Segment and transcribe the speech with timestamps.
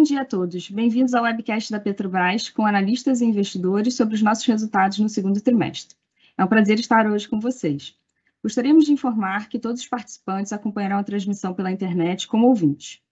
[0.00, 0.70] Bom dia a todos.
[0.70, 5.38] Bem-vindos ao webcast da Petrobras com analistas e investidores sobre os nossos resultados no segundo
[5.42, 5.94] trimestre.
[6.38, 7.94] É um prazer estar hoje com vocês.
[8.42, 13.02] Gostaríamos de informar que todos os participantes acompanharão a transmissão pela internet como ouvintes.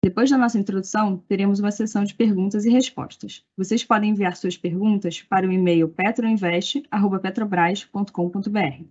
[0.00, 3.44] Depois da nossa introdução, teremos uma sessão de perguntas e respostas.
[3.56, 8.84] Vocês podem enviar suas perguntas para o e-mail petroinvest.petrobras.com.br.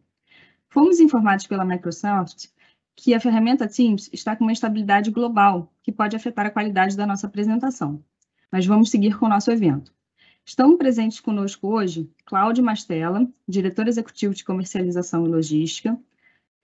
[0.68, 2.50] Fomos informados pela Microsoft
[2.96, 7.06] que a ferramenta Teams está com uma estabilidade global que pode afetar a qualidade da
[7.06, 8.04] nossa apresentação.
[8.52, 9.94] Mas vamos seguir com o nosso evento.
[10.46, 16.00] Estão presentes conosco hoje Cláudio Mastella, diretor executivo de comercialização e logística,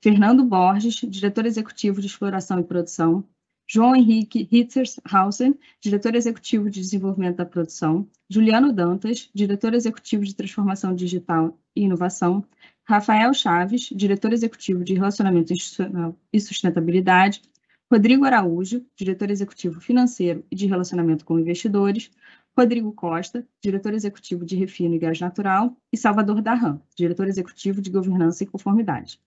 [0.02, 3.23] Fernando Borges, diretor executivo de exploração e produção,
[3.67, 10.94] João Henrique Hitzershausen, diretor executivo de desenvolvimento da produção, Juliano Dantas, diretor executivo de transformação
[10.94, 12.45] digital e inovação,
[12.91, 17.41] Rafael Chaves, diretor executivo de relacionamento institucional e sustentabilidade,
[17.90, 22.12] Rodrigo Araújo, diretor executivo financeiro e de relacionamento com investidores,
[22.58, 27.89] Rodrigo Costa, diretor executivo de refino e gás natural, e Salvador Darran, diretor executivo de
[27.89, 29.22] governança e conformidade.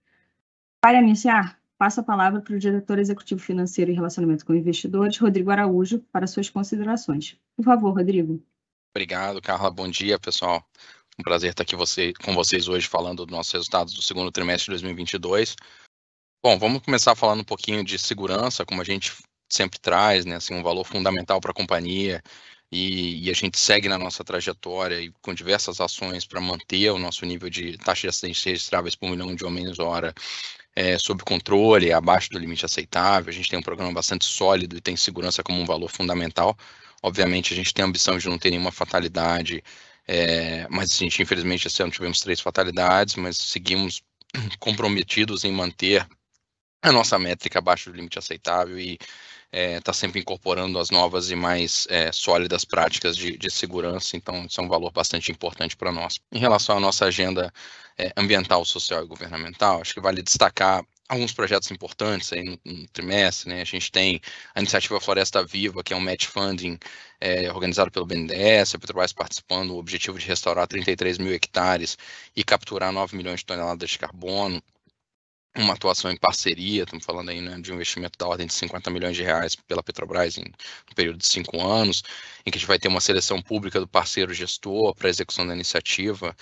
[0.79, 5.51] Para iniciar, passo a palavra para o diretor executivo financeiro e relacionamento com investidores, Rodrigo
[5.51, 7.39] Araújo, para suas considerações.
[7.57, 8.45] Por favor, Rodrigo.
[8.95, 9.70] Obrigado, Carla.
[9.70, 10.62] Bom dia, pessoal.
[11.19, 14.65] Um prazer estar aqui você, com vocês hoje falando dos nossos resultados do segundo trimestre
[14.65, 15.55] de 2022.
[16.43, 19.12] Bom, vamos começar falando um pouquinho de segurança, como a gente
[19.48, 22.20] sempre traz, né, assim, um valor fundamental para a companhia,
[22.70, 26.98] e, e, a gente segue na nossa trajetória e com diversas ações para manter o
[26.98, 30.12] nosso nível de taxa de acidentes registráveis por milhão de homens hora
[30.75, 33.31] é, sob controle, abaixo do limite aceitável.
[33.31, 36.57] A gente tem um programa bastante sólido e tem segurança como um valor fundamental.
[37.01, 39.62] Obviamente, a gente tem a ambição de não ter nenhuma fatalidade,
[40.07, 44.03] é, mas a gente, infelizmente, esse ano tivemos três fatalidades, mas seguimos
[44.59, 46.07] comprometidos em manter
[46.83, 49.07] a nossa métrica abaixo do limite aceitável e está
[49.53, 54.45] é, tá sempre incorporando as novas e mais é, sólidas práticas de, de, segurança, então
[54.45, 56.19] isso é um valor bastante importante para nós.
[56.33, 57.53] Em relação à nossa agenda
[57.97, 62.89] é, ambiental, social e governamental, acho que vale destacar alguns projetos importantes aí no, no,
[62.89, 63.61] trimestre, né?
[63.63, 64.20] A gente tem
[64.55, 66.79] a iniciativa Floresta Viva, que é um match funding
[67.20, 71.97] é, organizado pelo BNDES, a Petrobras participando, o objetivo de restaurar 33 mil hectares
[72.37, 74.63] e capturar 9 milhões de toneladas de carbono
[75.57, 78.91] uma atuação em parceria, estamos falando aí né, de um investimento da ordem de 50
[78.91, 82.03] milhões de reais pela Petrobras em um período de cinco anos,
[82.45, 85.55] em que a gente vai ter uma seleção pública do parceiro gestor para execução da
[85.55, 86.35] iniciativa,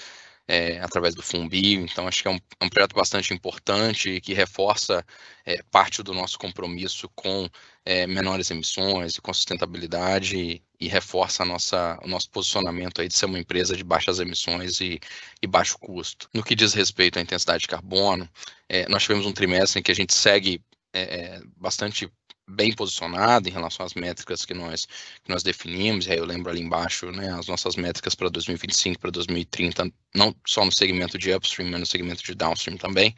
[0.47, 4.35] é, através do Fumbio, então acho que é um, é um projeto bastante importante que
[4.35, 5.05] reforça
[5.47, 7.49] é, parte do nosso compromisso com
[7.85, 13.15] é, menores emissões e com sustentabilidade e, e, reforça nossa, o nosso posicionamento aí de
[13.15, 15.01] ser uma empresa de baixas emissões e,
[15.41, 16.29] e baixo custo.
[16.35, 18.29] No que diz respeito à intensidade de carbono,
[18.69, 20.61] é, nós tivemos um trimestre em que a gente segue
[20.93, 22.11] é, bastante
[22.53, 24.87] bem posicionado em relação às métricas que nós,
[25.25, 29.01] que nós definimos, e aí eu lembro ali embaixo, né, as nossas métricas para 2025,
[29.01, 33.15] para 2030, não só no segmento de upstream, mas no segmento de downstream também.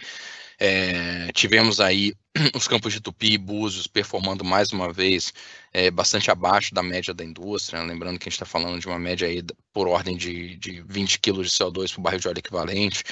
[0.58, 2.14] É, tivemos aí
[2.54, 5.32] os campos de Tupi e Búzios performando mais uma vez
[5.72, 7.92] é, bastante abaixo da média da indústria, né?
[7.92, 11.18] lembrando que a gente está falando de uma média aí por ordem de, de 20
[11.18, 13.02] kg de CO2 por barril de óleo equivalente,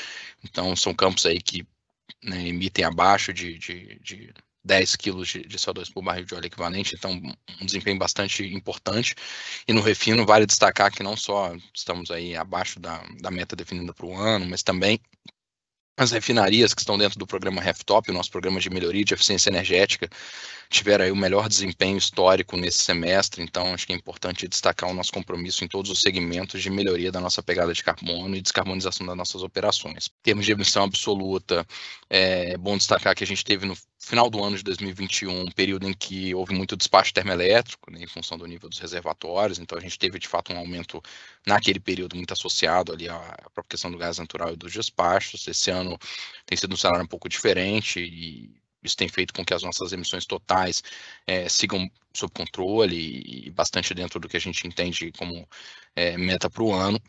[0.44, 1.66] então são campos aí que
[2.22, 4.33] né, emitem abaixo de, de, de
[4.64, 7.20] 10 quilos de, de, CO2 por barril de óleo equivalente, então
[7.60, 9.14] um desempenho bastante importante.
[9.66, 13.92] E no refino vale destacar que não só estamos aí abaixo da, da meta definida
[13.92, 15.00] para o ano, mas também
[15.96, 19.50] as refinarias que estão dentro do programa RefTop, o nosso programa de melhoria de eficiência
[19.50, 20.08] energética,
[20.72, 24.94] tiveram aí o melhor desempenho histórico nesse semestre, então acho que é importante destacar o
[24.94, 29.06] nosso compromisso em todos os segmentos de melhoria da nossa pegada de carbono e descarbonização
[29.06, 30.06] das nossas operações.
[30.06, 31.66] Em termos de emissão absoluta,
[32.09, 35.87] é bom destacar que a gente teve no final do ano de 2021, um período
[35.87, 39.81] em que houve muito despacho termoelétrico, né, em função do nível dos reservatórios, então a
[39.81, 41.03] gente teve de fato um aumento
[41.47, 43.19] naquele período muito associado ali à
[43.53, 45.47] própria questão do gás natural e dos despachos.
[45.47, 45.99] Esse ano
[46.47, 49.93] tem sido um cenário um pouco diferente e isso tem feito com que as nossas
[49.93, 50.82] emissões totais
[51.26, 55.48] é, sigam sob controle e, bastante dentro do que a gente entende como
[55.97, 57.01] é, meta para o ano.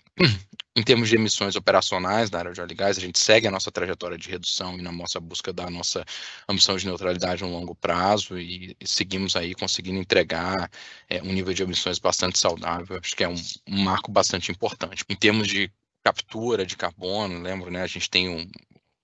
[0.75, 3.51] Em termos de emissões operacionais da área de óleo e gás, a gente segue a
[3.51, 6.03] nossa trajetória de redução e na nossa busca da nossa
[6.49, 10.71] ambição de neutralidade um longo prazo e, e seguimos aí conseguindo entregar
[11.07, 12.99] é, um nível de emissões bastante saudável.
[13.03, 13.35] Acho que é um,
[13.67, 15.05] um marco bastante importante.
[15.07, 15.71] Em termos de
[16.03, 18.49] captura de carbono, lembro, né, a gente tem um,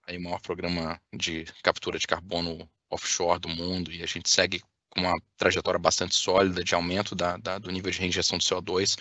[0.10, 4.62] aí o maior programa de captura de carbono offshore do mundo e a gente segue
[4.90, 8.98] com uma trajetória bastante sólida de aumento da, da do nível de reinjeção de CO2.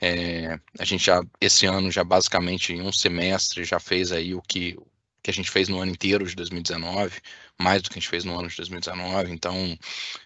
[0.00, 4.42] É, a gente já, esse ano, já basicamente em um semestre, já fez aí o
[4.42, 4.76] que,
[5.22, 7.20] que a gente fez no ano inteiro de 2019,
[7.60, 9.78] mais do que a gente fez no ano de 2019, então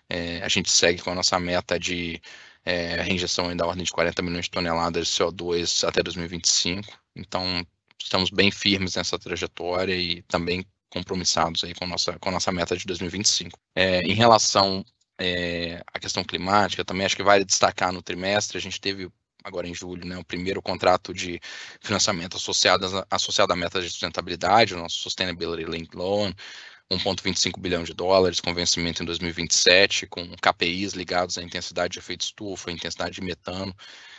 [0.08, 2.20] é, a gente segue com a nossa meta de
[2.64, 6.98] é, a injeção da ordem de 40 milhões de toneladas de CO2 até 2025.
[7.14, 7.64] Então,
[8.02, 12.84] estamos bem firmes nessa trajetória e também compromissados aí com nossa com nossa meta de
[12.86, 13.58] 2025.
[13.74, 14.84] É, em relação
[15.18, 19.10] é, à questão climática, também acho que vale destacar no trimestre a gente teve
[19.46, 21.40] agora em julho, né, o primeiro contrato de
[21.80, 26.34] financiamento associado, associado à meta de sustentabilidade, o nosso Sustainability Linked Loan,
[26.90, 32.22] 1,25 bilhão de dólares, com vencimento em 2027, com KPIs ligados à intensidade de efeito
[32.22, 33.74] estufa, intensidade de metano.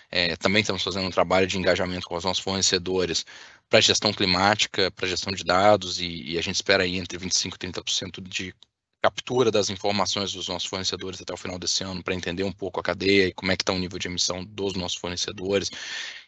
[0.09, 3.25] É, também estamos fazendo um trabalho de engajamento com os nossos fornecedores
[3.69, 7.53] para gestão climática, para gestão de dados, e, e, a gente espera aí entre 25%
[7.53, 8.53] e 30% de
[9.01, 12.79] captura das informações dos nossos fornecedores até o final desse ano, para entender um pouco
[12.79, 15.69] a cadeia e como é que está o nível de emissão dos nossos fornecedores,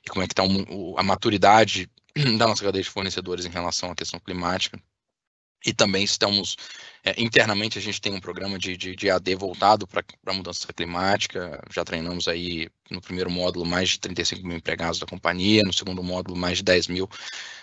[0.05, 1.89] e como é que está a maturidade
[2.37, 4.81] da nossa cadeia de fornecedores em relação à questão climática.
[5.65, 6.55] E também estamos,
[7.03, 10.71] é, internamente, a gente tem um programa de, de, de AD voltado para a mudança
[10.71, 11.61] climática.
[11.69, 16.01] Já treinamos aí no primeiro módulo mais de 35 mil empregados da companhia, no segundo
[16.01, 17.09] módulo mais de 10 mil,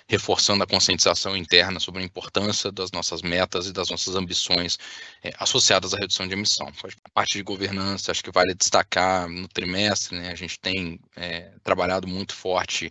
[0.09, 4.79] reforçando a conscientização interna sobre a importância das nossas metas e das nossas ambições
[5.25, 6.71] é, associadas à redução de emissão.
[7.05, 11.51] A parte de governança, acho que vale destacar no trimestre, né, a gente tem é,
[11.65, 12.91] trabalhado muito forte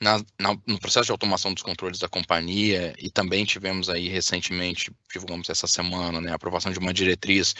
[0.00, 4.90] na, na, no processo de automação dos controles da companhia e também tivemos aí recentemente,
[5.12, 7.54] divulgamos essa semana, né, a aprovação de uma diretriz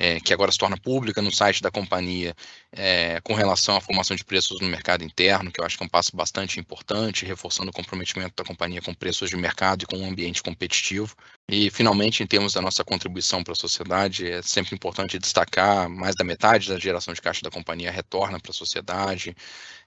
[0.00, 2.34] é, que agora se torna pública no site da companhia
[2.72, 5.86] é, com relação à formação de preços no mercado interno, que eu acho que é
[5.86, 9.98] um passo bastante importante, reforçando o comprometimento da companhia com preços de mercado e com
[9.98, 11.14] um ambiente competitivo.
[11.46, 16.14] E, finalmente, em termos da nossa contribuição para a sociedade, é sempre importante destacar mais
[16.16, 19.36] da metade da geração de caixa da companhia retorna para a sociedade.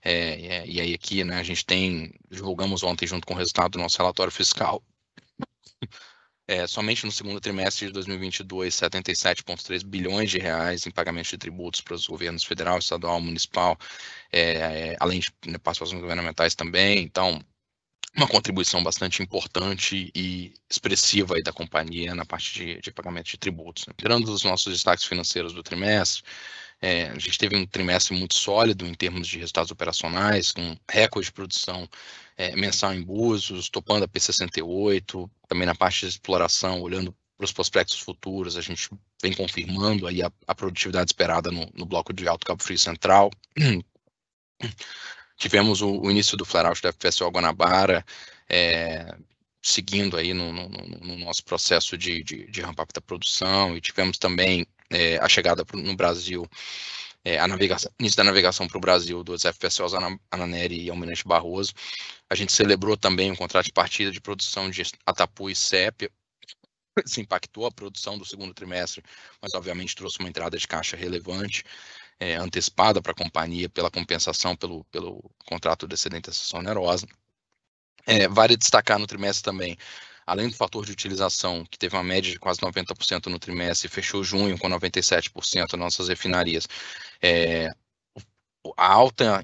[0.03, 3.79] É, e aí aqui né, a gente tem, divulgamos ontem junto com o resultado do
[3.79, 4.83] nosso relatório fiscal,
[6.47, 11.81] é, somente no segundo trimestre de 2022, 77,3 bilhões de reais em pagamentos de tributos
[11.81, 13.77] para os governos federal, estadual, municipal,
[14.31, 16.99] é, além de né, participações governamentais também.
[16.99, 17.41] Então,
[18.15, 23.37] uma contribuição bastante importante e expressiva aí da companhia na parte de, de pagamento de
[23.37, 23.87] tributos.
[23.87, 23.93] Né?
[23.97, 26.23] Tirando os nossos destaques financeiros do trimestre,
[26.83, 31.27] é, a gente teve um trimestre muito sólido em termos de resultados operacionais, com recorde
[31.27, 31.87] de produção
[32.35, 37.53] é, mensal em Búzios, topando a P68, também na parte de exploração, olhando para os
[37.53, 38.89] prospectos futuros, a gente
[39.21, 43.31] vem confirmando aí a, a produtividade esperada no, no, bloco de Alto Cabo Frio Central.
[45.37, 48.05] Tivemos o, o, início do flare-out da FPSO Guanabara,
[48.49, 49.15] é,
[49.63, 54.17] seguindo aí no, no, no, nosso processo de, de, de ramp-up da produção, e tivemos
[54.17, 56.45] também é, a chegada pro, no Brasil,
[57.23, 59.93] é, a navegação, início da navegação para o Brasil dos FPSOs
[60.29, 61.73] Ananeri e Almirante Barroso.
[62.29, 66.11] A gente celebrou também o um contrato de partida de produção de Atapu e CEP,
[67.05, 69.01] se impactou a produção do segundo trimestre,
[69.41, 71.63] mas obviamente trouxe uma entrada de caixa relevante,
[72.19, 77.07] é, antecipada para a companhia pela compensação pelo, pelo contrato de excedente acessão onerosa.
[78.05, 79.77] É, vale destacar no trimestre também
[80.25, 84.23] além do fator de utilização, que teve uma média de quase 90% no trimestre, fechou
[84.23, 86.67] junho com 97% nas nossas refinarias,
[87.21, 87.69] é,
[88.77, 89.43] a alta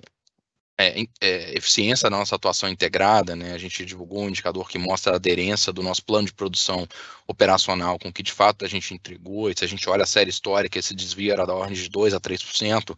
[0.80, 3.54] é, é, eficiência da nossa atuação integrada, né?
[3.54, 6.88] A gente divulgou um indicador que mostra a aderência do nosso plano de produção
[7.28, 9.50] operacional com o que de fato a gente entregou.
[9.50, 12.14] E se a gente olha a série histórica, esse desvio era da ordem de 2
[12.14, 12.98] a 3%.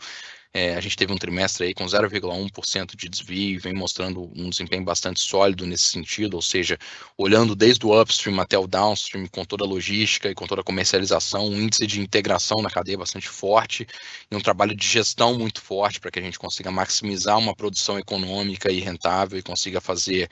[0.54, 4.84] É, a gente teve um trimestre aí com 0,1% de desvio, vem mostrando um desempenho
[4.84, 6.78] bastante sólido nesse sentido, ou seja,
[7.18, 10.64] olhando desde o upstream até o downstream, com toda a logística e com toda a
[10.64, 13.88] comercialização, um índice de integração na cadeia bastante forte
[14.30, 17.98] e um trabalho de gestão muito forte para que a gente consiga maximizar uma produção
[17.98, 20.30] econômica e rentável e consiga fazer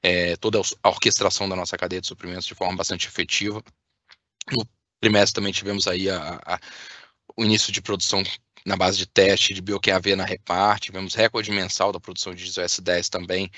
[0.00, 3.60] é, toda a orquestração da nossa cadeia de suprimentos de forma bastante efetiva.
[4.52, 4.64] No
[5.00, 6.60] trimestre também tivemos aí a, a,
[7.36, 8.22] o início de produção
[8.66, 12.64] na base de teste de bioQAV na Reparte, tivemos recorde mensal da produção de diesel
[12.64, 13.48] S10 também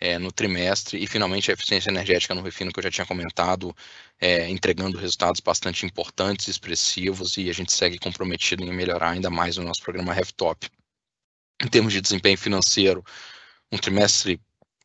[0.00, 3.76] é, no trimestre, e finalmente a eficiência energética no refino, que eu já tinha comentado,
[4.18, 9.58] é, entregando resultados bastante importantes, expressivos, e a gente segue comprometido em melhorar ainda mais
[9.58, 10.66] o nosso programa RefTop.
[11.62, 13.04] Em termos de desempenho financeiro,
[13.70, 14.40] um trimestre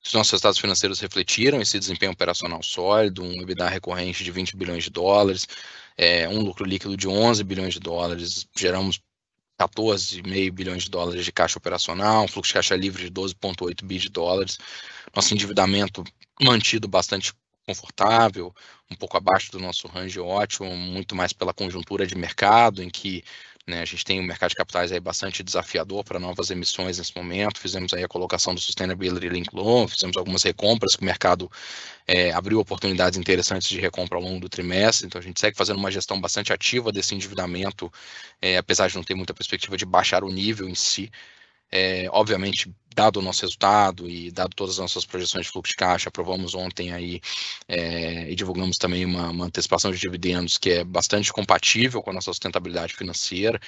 [0.06, 4.86] os nossos resultados financeiros refletiram esse desempenho operacional sólido, um EBITDA recorrente de 20 bilhões
[4.86, 5.46] de dólares,
[5.98, 9.02] é, um lucro líquido de 11 bilhões de dólares, geramos
[9.60, 13.98] 14,5 bilhões de dólares de caixa operacional, um fluxo de caixa livre de 12,8 bi
[13.98, 14.58] de dólares,
[15.13, 16.04] nosso endividamento
[16.42, 17.34] mantido bastante
[17.68, 18.56] confortável,
[18.89, 23.24] um pouco abaixo do nosso range ótimo, muito mais pela conjuntura de mercado, em que
[23.70, 23.82] Né?
[23.82, 27.60] A gente tem um mercado de capitais aí bastante desafiador para novas emissões nesse momento.
[27.60, 31.50] Fizemos aí a colocação do Sustainability Link Loan, fizemos algumas recompras que o mercado
[32.08, 35.06] é, abriu oportunidades interessantes de recompra ao longo do trimestre.
[35.06, 37.92] Então a gente segue fazendo uma gestão bastante ativa desse endividamento,
[38.42, 41.12] é, apesar de não ter muita perspectiva de baixar o nível em si.
[41.72, 45.78] É, obviamente, dado o nosso resultado e dado todas as nossas projeções de fluxo de
[45.78, 47.22] caixa, aprovamos ontem aí
[47.68, 52.14] é, e divulgamos também uma, uma, antecipação de dividendos que é bastante compatível com a
[52.14, 53.60] nossa sustentabilidade financeira.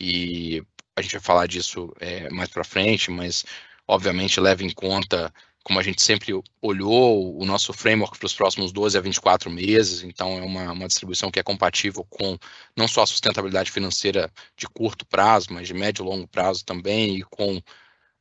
[0.00, 0.62] E
[0.96, 3.44] a gente vai falar disso é, mais para frente, mas
[3.86, 5.32] obviamente leva em conta
[5.62, 10.02] como a gente sempre olhou o nosso framework para os próximos 12 a 24 meses,
[10.02, 12.36] então é uma, uma distribuição que é compatível com
[12.76, 17.18] não só a sustentabilidade financeira de curto prazo, mas de médio e longo prazo também,
[17.18, 17.62] e com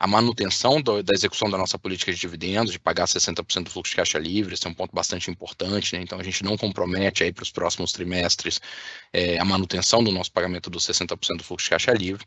[0.02, 3.92] a manutenção do, da execução da nossa política de dividendos, de pagar 60% do fluxo
[3.92, 6.02] de caixa livre, esse é um ponto bastante importante, né?
[6.02, 8.60] então a gente não compromete aí para os próximos trimestres
[9.14, 12.26] é, a manutenção do nosso pagamento dos 60% do fluxo de caixa livre.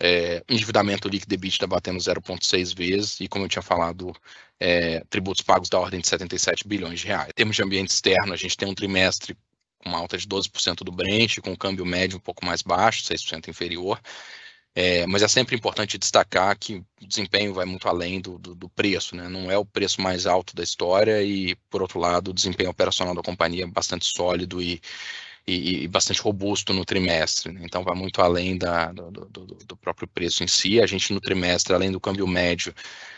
[0.00, 4.12] É, endividamento líquido EBITDA batendo 0,6 vezes e, como eu tinha falado,
[4.58, 7.28] é, tributos pagos da ordem de 77 bilhões de reais.
[7.28, 9.36] Em termos de ambiente externo, a gente tem um trimestre
[9.78, 13.02] com uma alta de 12% do Brent, com um câmbio médio um pouco mais baixo,
[13.02, 14.00] 6% inferior,
[14.74, 18.68] é, mas é sempre importante destacar que o desempenho vai muito além do, do, do,
[18.70, 19.28] preço, né?
[19.28, 23.14] não é o preço mais alto da história e, por outro lado, o desempenho operacional
[23.14, 24.80] da companhia é bastante sólido e,
[25.46, 27.52] e, e bastante robusto no trimestre.
[27.52, 27.62] Né?
[27.64, 30.80] Então, vai muito além da, do, do, próprio preço em si.
[30.80, 32.74] A gente, no trimestre, além do câmbio médio,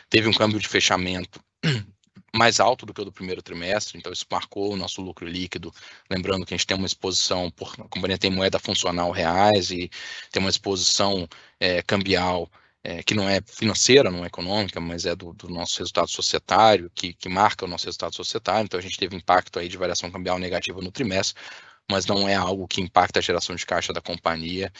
[0.09, 1.41] teve um câmbio de fechamento
[2.35, 5.73] mais alto do que o do primeiro trimestre, então isso marcou o nosso lucro líquido.
[6.11, 9.89] Lembrando que a gente tem uma exposição, por, a companhia tem moeda funcional reais e
[10.33, 11.29] tem uma exposição
[11.61, 12.51] é, cambial
[12.83, 16.91] é, que não é financeira, não é econômica, mas é do, do nosso resultado societário,
[16.95, 18.67] que, que, marca o nosso resultado societário.
[18.67, 21.43] Então a gente teve impacto aí de variação cambial negativa no trimestre,
[21.91, 24.73] mas não é algo que impacta a geração de caixa da companhia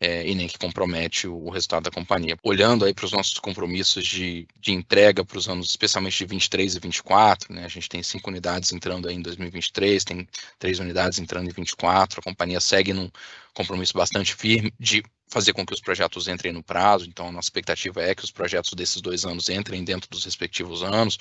[0.00, 2.36] é, e nem que compromete o, resultado da companhia.
[2.42, 6.74] Olhando aí para os nossos compromissos de, de entrega para os anos, especialmente de 23
[6.74, 10.26] e 24, né, a gente tem cinco unidades entrando aí em 2023, tem
[10.58, 13.10] três unidades entrando em 24, a companhia segue num
[13.52, 17.46] compromisso bastante firme de fazer com que os projetos entrem no prazo, então a nossa
[17.46, 21.18] expectativa é que os projetos desses dois anos entrem dentro dos respectivos anos,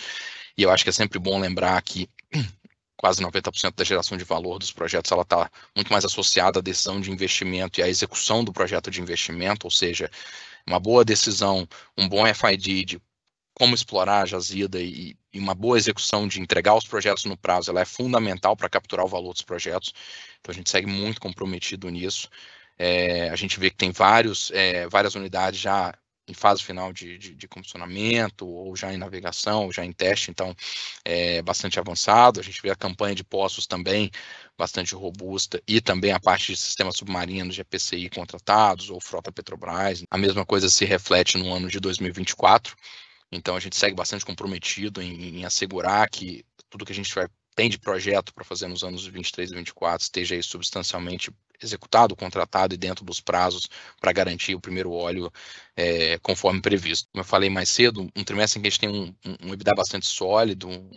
[0.57, 2.09] e eu acho que é sempre bom lembrar que
[2.99, 6.99] quase 90% da geração de valor dos projetos ela está muito mais associada à decisão
[6.99, 10.11] de investimento e à execução do projeto de investimento, ou seja,
[10.67, 11.65] uma boa decisão,
[11.97, 13.01] um bom FID de
[13.53, 17.71] como explorar a jazida e, e uma boa execução de entregar os projetos no prazo,
[17.71, 19.93] ela é fundamental para capturar o valor dos projetos.
[20.41, 22.29] Então a gente segue muito comprometido nisso.
[22.77, 25.93] É, a gente vê que tem vários, é, várias unidades já
[26.29, 30.29] em fase final de, de, de comissionamento, ou já em navegação, ou já em teste,
[30.29, 30.55] então
[31.03, 32.39] é bastante avançado.
[32.39, 34.11] A gente vê a campanha de postos também
[34.57, 40.03] bastante robusta, e também a parte de sistemas submarinos de EPCI contratados, ou frota Petrobras.
[40.09, 42.75] A mesma coisa se reflete no ano de 2024.
[43.31, 47.27] Então a gente segue bastante comprometido em, em assegurar que tudo que a gente vai,
[47.55, 52.73] tem de projeto para fazer nos anos 23 e 24 esteja aí substancialmente executado, contratado
[52.73, 53.67] e dentro dos prazos
[53.99, 55.31] para garantir o primeiro óleo
[55.75, 57.07] é, conforme previsto.
[57.11, 59.13] Como eu falei mais cedo, um trimestre em que a gente tem um,
[59.43, 60.89] um EBITDA bastante sólido, um,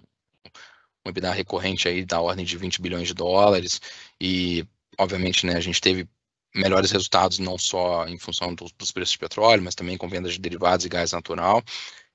[1.04, 3.80] um EBITDA recorrente aí da ordem de 20 bilhões de dólares
[4.20, 4.66] e,
[4.98, 6.08] obviamente, né, a gente teve
[6.54, 10.34] melhores resultados não só em função dos, dos preços de petróleo, mas também com vendas
[10.34, 11.62] de derivados e gás natural.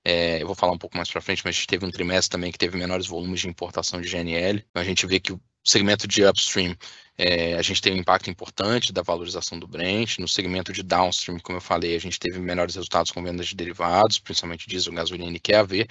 [0.05, 2.29] É, eu vou falar um pouco mais para frente, mas a gente teve um trimestre
[2.29, 4.63] também que teve menores volumes de importação de GNL.
[4.69, 6.75] Então a gente vê que o segmento de upstream,
[7.17, 10.19] é, a gente teve um impacto importante da valorização do Brent.
[10.19, 13.55] No segmento de downstream, como eu falei, a gente teve menores resultados com vendas de
[13.55, 15.87] derivados, principalmente diesel, gasolina e QAV.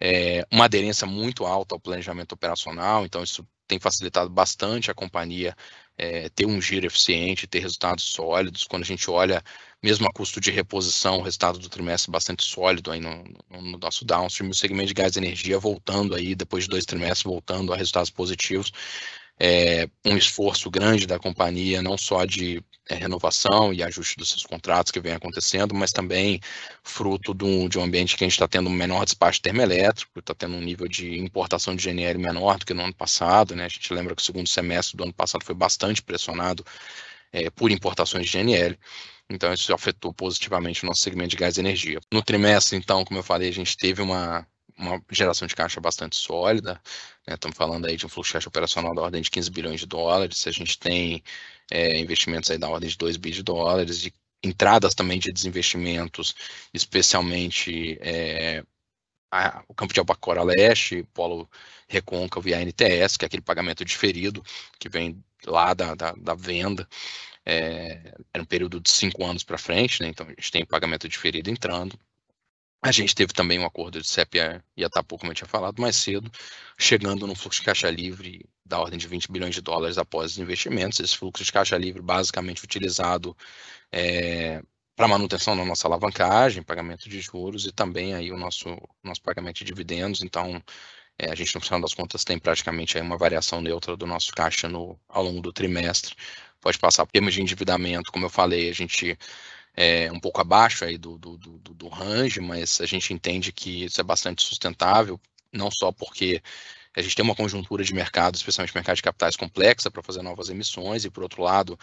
[0.00, 5.56] É, uma aderência muito alta ao planejamento operacional, então isso tem facilitado bastante a companhia
[5.96, 8.64] é, ter um giro eficiente, ter resultados sólidos.
[8.64, 9.42] Quando a gente olha,
[9.82, 13.78] mesmo a custo de reposição, o resultado do trimestre bastante sólido aí no, no, no
[13.78, 17.72] nosso downstream, o segmento de gás e energia voltando aí, depois de dois trimestres, voltando
[17.72, 18.72] a resultados positivos
[19.38, 24.44] é, um esforço grande da companhia, não só de é, renovação e ajuste dos seus
[24.44, 26.40] contratos que vem acontecendo, mas também
[26.82, 30.34] fruto do, de um ambiente que a gente está tendo um menor despacho termoelétrico, está
[30.34, 33.56] tendo um nível de importação de GNL menor do que no ano passado.
[33.56, 33.64] Né?
[33.64, 36.64] A gente lembra que o segundo semestre do ano passado foi bastante pressionado
[37.32, 38.78] é, por importações de GNL.
[39.30, 41.98] Então, isso afetou positivamente o nosso segmento de gás e energia.
[42.12, 44.46] No trimestre, então, como eu falei, a gente teve uma,
[44.76, 46.80] uma geração de caixa bastante sólida,
[47.26, 47.34] né?
[47.34, 49.86] estamos falando aí de um fluxo de caixa operacional da ordem de 15 bilhões de
[49.86, 51.22] dólares, a gente tem
[51.70, 54.12] é, investimentos aí da ordem de 2 bilhões de dólares, e
[54.42, 56.34] entradas também de desinvestimentos,
[56.72, 58.62] especialmente é,
[59.30, 61.48] a, o campo de Albacora Leste, Polo
[61.88, 64.42] Recôncavo e a NTS, que é aquele pagamento diferido
[64.78, 66.88] que vem lá da, da, da venda,
[67.44, 70.08] é, era um período de cinco anos para frente, né?
[70.08, 71.98] então a gente tem pagamento diferido entrando.
[72.84, 74.36] A gente teve também um acordo de CEP
[74.76, 76.30] e Atapu, como eu tinha falado mais cedo,
[76.78, 80.38] chegando no fluxo de caixa livre da ordem de 20 bilhões de dólares após os
[80.38, 81.00] investimentos.
[81.00, 83.34] Esse fluxo de caixa livre basicamente utilizado
[83.90, 84.62] é,
[84.94, 89.60] para manutenção da nossa alavancagem, pagamento de juros e também aí o nosso, nosso pagamento
[89.60, 90.22] de dividendos.
[90.22, 90.62] Então,
[91.18, 94.30] é, a gente, no final das contas, tem praticamente aí uma variação neutra do nosso
[94.32, 96.14] caixa no, ao longo do trimestre.
[96.60, 99.18] Pode passar por termos de endividamento, como eu falei, a gente
[99.76, 103.84] é, um pouco abaixo aí do, do, do, do range, mas a gente entende que
[103.84, 105.20] isso é bastante sustentável,
[105.52, 106.42] não só porque
[106.96, 110.48] a gente tem uma conjuntura de mercado, especialmente mercado de capitais complexa para fazer novas
[110.48, 111.76] emissões, e por outro lado,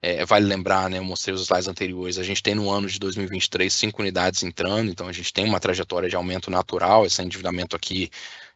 [0.00, 2.98] é, vale lembrar, né, eu mostrei os slides anteriores, a gente tem no ano de
[3.00, 7.74] 2023 cinco unidades entrando, então a gente tem uma trajetória de aumento natural, esse endividamento
[7.74, 8.08] aqui,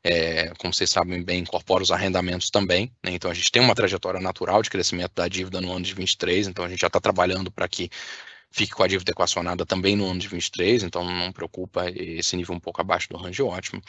[0.04, 3.74] é, como vocês sabem bem, incorpora os arrendamentos também, né, então a gente tem uma
[3.74, 7.00] trajetória natural de crescimento da dívida no ano de 2023, então a gente já está
[7.00, 7.90] trabalhando para que
[8.56, 12.54] fique com a dívida equacionada também no ano de 23, então não preocupa esse nível
[12.54, 13.82] um pouco abaixo do range ótimo.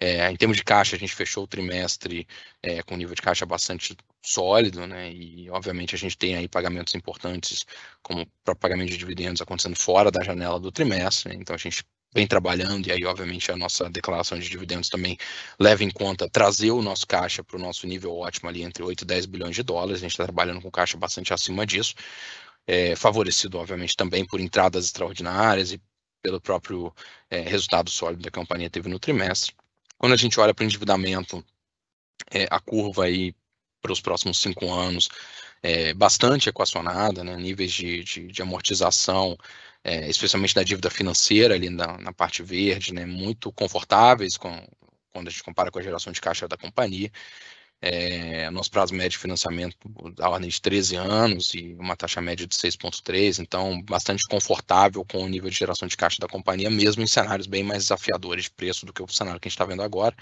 [0.00, 2.26] É, em termos de caixa, a gente fechou o trimestre
[2.60, 5.12] é, com um nível de caixa bastante sólido, né?
[5.12, 7.64] E obviamente a gente tem aí pagamentos importantes,
[8.02, 11.38] como o pagamento de dividendos acontecendo fora da janela do trimestre, né?
[11.40, 15.16] então a gente vem trabalhando, e aí, obviamente, a nossa declaração de dividendos também
[15.58, 19.02] leva em conta trazer o nosso caixa para o nosso nível ótimo ali entre 8
[19.02, 19.98] e 10 bilhões de dólares.
[19.98, 21.94] A gente está trabalhando com caixa bastante acima disso
[22.66, 25.80] é, favorecido, obviamente, também por entradas extraordinárias e
[26.22, 26.94] pelo próprio
[27.30, 29.54] é, resultado sólido que a companhia teve no trimestre.
[29.98, 31.44] Quando a gente olha para o endividamento,
[32.30, 33.34] é, a curva aí
[33.80, 35.08] para os próximos cinco anos
[35.62, 39.36] é bastante equacionada, né, níveis de, de, de amortização,
[39.84, 44.50] é, especialmente da dívida financeira ali na, na parte verde, né, muito confortáveis com,
[45.12, 47.10] quando a gente compara com a geração de caixa da companhia.
[47.84, 49.76] É, nosso prazo médio de financiamento
[50.14, 55.24] da ordem de 13 anos e uma taxa média de 6,3, então bastante confortável com
[55.24, 58.52] o nível de geração de caixa da companhia, mesmo em cenários bem mais desafiadores de
[58.52, 60.14] preço do que o cenário que a gente está vendo agora.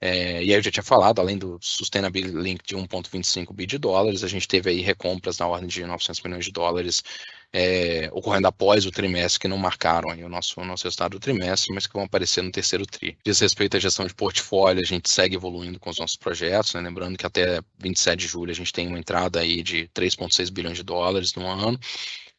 [0.00, 3.78] É, e aí eu já tinha falado, além do Sustainability Link de 1,25 bi de
[3.78, 7.04] dólares, a gente teve aí recompras na ordem de 900 milhões de dólares
[7.52, 11.20] é, ocorrendo após o trimestre, que não marcaram aí o nosso, o nosso resultado do
[11.20, 13.18] trimestre, mas que vão aparecer no terceiro TRI.
[13.24, 16.80] Diz respeito à gestão de portfólio, a gente segue evoluindo com os nossos projetos, né?
[16.80, 20.78] lembrando que até 27 de julho a gente tem uma entrada aí de 3,6 bilhões
[20.78, 21.78] de dólares no ano.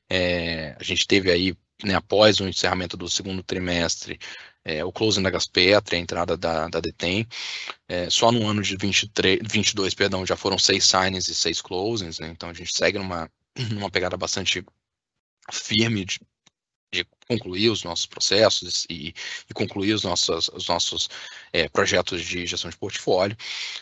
[0.09, 4.19] É, a gente teve aí, né, após o encerramento do segundo trimestre,
[4.65, 7.27] é, o closing da Gaspetro, a entrada da, da Detem.
[7.88, 12.19] É, só no ano de 23, 22, perdão, já foram seis signings e seis closings,
[12.19, 12.29] né?
[12.29, 13.29] então a gente segue numa,
[13.71, 14.63] numa pegada bastante
[15.51, 16.19] firme de,
[16.91, 19.13] de concluir os nossos processos e,
[19.49, 21.10] e concluir os nossos, os nossos
[21.51, 23.36] é, projetos de gestão de portfólio.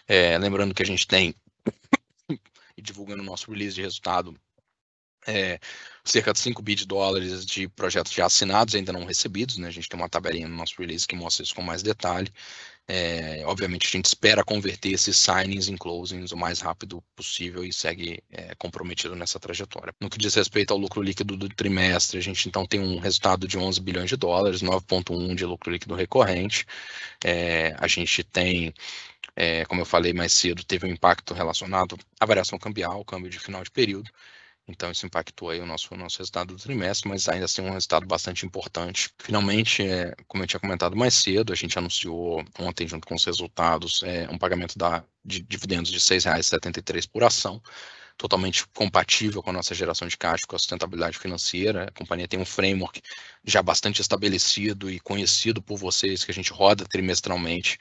[0.07, 1.35] É, lembrando que a gente tem,
[2.77, 4.35] e divulgando o nosso release de resultado,
[5.27, 5.59] é,
[6.03, 9.67] cerca de 5 bi de dólares de projetos já assinados, ainda não recebidos, né?
[9.67, 12.31] A gente tem uma tabelinha no nosso release que mostra isso com mais detalhe.
[12.87, 17.71] É, obviamente, a gente espera converter esses signings em closings o mais rápido possível e
[17.71, 19.93] segue é, comprometido nessa trajetória.
[20.01, 23.47] No que diz respeito ao lucro líquido do trimestre, a gente então tem um resultado
[23.47, 26.65] de 11 bilhões de dólares, 9,1 de lucro líquido recorrente.
[27.23, 28.73] É, a gente tem
[29.35, 33.39] é, como eu falei mais cedo, teve um impacto relacionado à variação cambial, câmbio de
[33.39, 34.11] final de período,
[34.71, 37.71] então, isso impactou aí o nosso, o nosso resultado do trimestre, mas ainda assim um
[37.71, 39.09] resultado bastante importante.
[39.19, 43.25] Finalmente, é, como eu tinha comentado mais cedo, a gente anunciou ontem, junto com os
[43.25, 47.61] resultados, é, um pagamento da, de dividendos de R$ 6,73 por ação,
[48.17, 51.85] totalmente compatível com a nossa geração de caixa, com a sustentabilidade financeira.
[51.85, 53.01] A companhia tem um framework
[53.43, 57.77] já bastante estabelecido e conhecido por vocês, que a gente roda trimestralmente,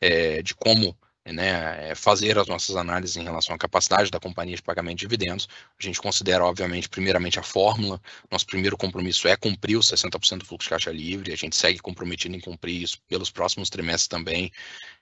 [0.00, 0.96] é, de como
[1.32, 5.06] né, é, fazer as nossas análises em relação à capacidade da companhia de pagamento de
[5.06, 5.48] dividendos.
[5.78, 8.00] A gente considera, obviamente, primeiramente a fórmula.
[8.30, 11.32] Nosso primeiro compromisso é cumprir os 60% do fluxo de caixa livre.
[11.32, 14.52] A gente segue comprometido em cumprir isso pelos próximos trimestres também.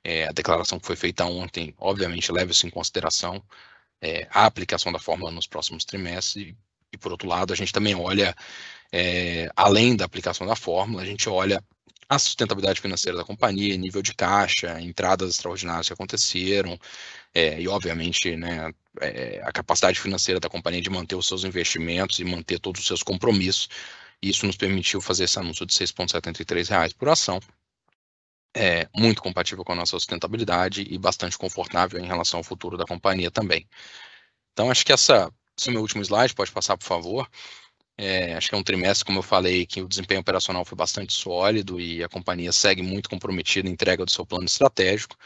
[0.05, 3.43] É, a declaração que foi feita ontem, obviamente, leva isso em consideração.
[4.01, 6.37] É, a aplicação da fórmula nos próximos trimestres.
[6.37, 6.57] E,
[6.93, 8.35] e por outro lado, a gente também olha,
[8.93, 11.63] é, além da aplicação da fórmula, a gente olha
[12.15, 16.79] a sustentabilidade financeira da companhia, nível de caixa, entradas extraordinárias que aconteceram,
[17.35, 18.71] é, e obviamente né,
[19.01, 22.87] é, a capacidade financeira da companhia de manter os seus investimentos e manter todos os
[22.87, 23.69] seus compromissos.
[24.21, 27.41] Isso nos permitiu fazer esse anúncio de R$ 6,73 por ação.
[28.55, 32.85] É muito compatível com a nossa sustentabilidade e bastante confortável em relação ao futuro da
[32.85, 33.67] companhia também.
[34.53, 37.27] Então, acho que essa, esse é o meu último slide, pode passar, por favor.
[37.99, 41.13] É, acho que é um trimestre, como eu falei, que o desempenho operacional foi bastante
[41.13, 45.17] sólido e a companhia segue muito comprometida em entrega do seu plano estratégico.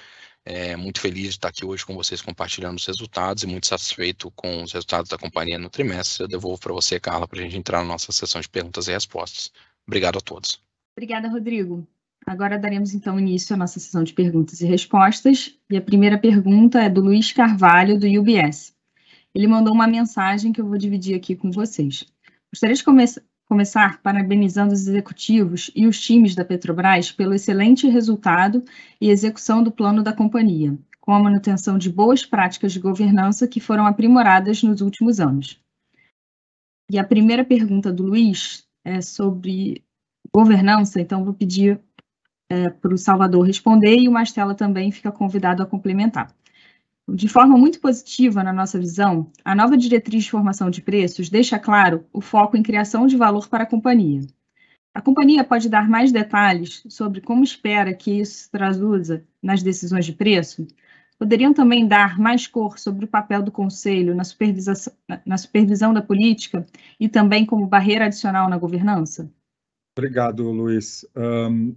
[0.44, 4.31] É, muito feliz de estar aqui hoje com vocês compartilhando os resultados e muito satisfeito
[4.37, 6.22] com os resultados da companhia no trimestre.
[6.22, 8.92] Eu devolvo para você, Carla, para a gente entrar na nossa sessão de perguntas e
[8.92, 9.50] respostas.
[9.87, 10.61] Obrigado a todos.
[10.96, 11.87] Obrigada, Rodrigo.
[12.24, 15.55] Agora daremos então início à nossa sessão de perguntas e respostas.
[15.70, 18.74] E a primeira pergunta é do Luiz Carvalho, do UBS.
[19.35, 22.05] Ele mandou uma mensagem que eu vou dividir aqui com vocês.
[22.57, 23.05] Gostaria de come
[23.47, 28.64] começar parabenizando os executivos e os times da Petrobras pelo excelente resultado
[28.99, 33.61] e execução do plano da companhia, com a manutenção de boas práticas de governança que
[33.61, 35.61] foram aprimoradas nos últimos anos.
[36.90, 39.85] E a primeira pergunta do Luiz é sobre
[40.35, 41.79] governança, então vou pedir
[42.51, 46.35] é, para o Salvador responder e o Mastella também fica convidado a complementar.
[47.09, 51.59] De forma muito positiva, na nossa visão, a nova diretriz de formação de preços deixa
[51.59, 54.23] claro o foco em criação de valor para a companhia.
[54.92, 60.05] A companhia pode dar mais detalhes sobre como espera que isso se traduza nas decisões
[60.05, 60.66] de preço?
[61.19, 64.75] Poderiam também dar mais cor sobre o papel do Conselho na supervisão,
[65.25, 66.66] na supervisão da política
[66.99, 69.31] e também como barreira adicional na governança?
[69.97, 71.07] Obrigado, Luiz.
[71.16, 71.75] Um,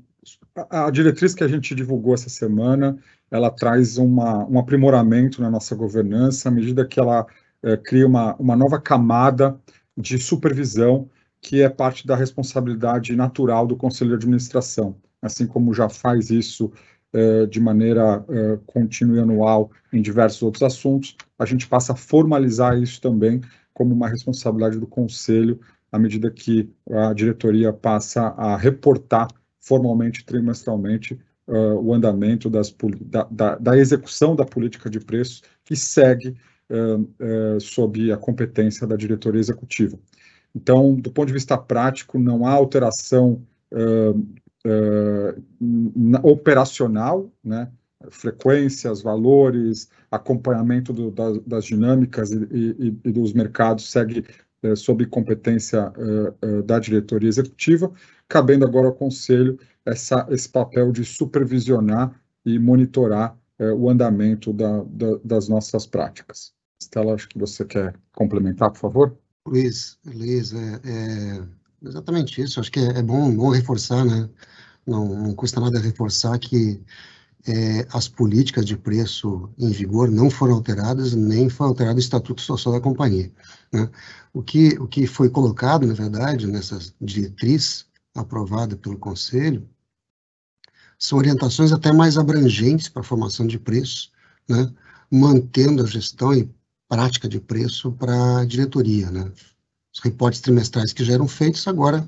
[0.69, 2.97] a diretriz que a gente divulgou essa semana
[3.31, 7.25] ela traz uma, um aprimoramento na nossa governança à medida que ela
[7.63, 9.59] é, cria uma, uma nova camada
[9.97, 11.09] de supervisão
[11.41, 16.71] que é parte da responsabilidade natural do Conselho de Administração, assim como já faz isso
[17.13, 21.95] é, de maneira é, contínua e anual em diversos outros assuntos, a gente passa a
[21.95, 23.41] formalizar isso também
[23.73, 25.59] como uma responsabilidade do Conselho
[25.91, 29.27] à medida que a diretoria passa a reportar
[29.59, 35.75] formalmente, trimestralmente, uh, o andamento das, da, da, da, execução da política de preços que
[35.75, 36.35] segue
[36.69, 37.01] uh,
[37.55, 39.97] uh, sob a competência da diretoria executiva.
[40.55, 43.43] Então, do ponto de vista prático, não há alteração
[46.23, 47.71] operacional, né?
[48.09, 54.25] frequências, valores, acompanhamento do, das, das, dinâmicas e, e, e, dos mercados segue
[54.75, 55.91] sob competência
[56.65, 57.91] da diretoria executiva,
[58.27, 62.13] cabendo agora ao Conselho essa, esse papel de supervisionar
[62.45, 66.53] e monitorar é, o andamento da, da, das nossas práticas.
[66.81, 69.17] Estela, acho que você quer complementar, por favor?
[69.45, 71.43] Luiz, Luiz, é, é
[71.83, 72.59] exatamente isso.
[72.59, 74.29] Acho que é, é bom, bom reforçar, né?
[74.87, 76.81] Não, não custa nada reforçar que
[77.47, 82.41] é, as políticas de preço em vigor não foram alteradas, nem foi alterado o Estatuto
[82.41, 83.31] Social da Companhia.
[83.71, 83.89] Né?
[84.33, 89.67] O, que, o que foi colocado, na verdade, nessa diretriz aprovada pelo Conselho,
[90.97, 94.11] são orientações até mais abrangentes para a formação de preços,
[94.47, 94.69] né,
[95.09, 96.49] mantendo a gestão e
[96.89, 99.09] prática de preço para a diretoria.
[99.09, 99.31] Né.
[99.93, 102.07] Os reportes trimestrais que já eram feitos agora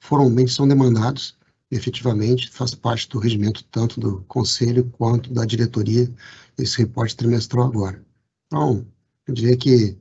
[0.00, 1.36] formalmente são demandados,
[1.72, 6.12] efetivamente faz parte do regimento tanto do conselho quanto da diretoria,
[6.58, 8.04] esse reporte trimestral agora.
[8.46, 8.86] Então,
[9.26, 9.98] eu diria que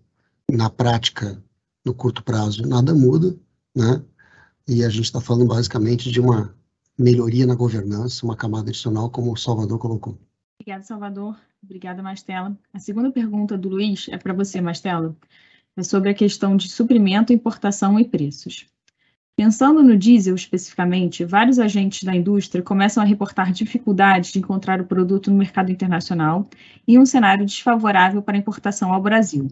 [0.52, 1.42] na prática,
[1.86, 3.40] no curto prazo, nada muda,
[3.74, 4.04] né?
[4.68, 6.54] E a gente está falando basicamente de uma
[7.00, 10.20] melhoria na governança, uma camada adicional, como o Salvador colocou.
[10.60, 11.40] Obrigada, Salvador.
[11.64, 12.58] Obrigada, Mastela.
[12.74, 15.16] A segunda pergunta do Luiz é para você, Mastela.
[15.78, 18.68] É sobre a questão de suprimento, importação e preços.
[19.36, 24.86] Pensando no diesel especificamente, vários agentes da indústria começam a reportar dificuldades de encontrar o
[24.86, 26.48] produto no mercado internacional
[26.88, 29.48] e um cenário desfavorável para a importação ao Brasil.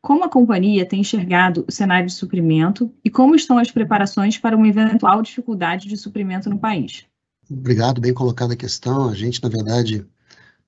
[0.00, 4.56] Como a companhia tem enxergado o cenário de suprimento e como estão as preparações para
[4.56, 7.04] uma eventual dificuldade de suprimento no país?
[7.50, 9.08] Obrigado, bem colocada a questão.
[9.08, 10.06] A gente, na verdade,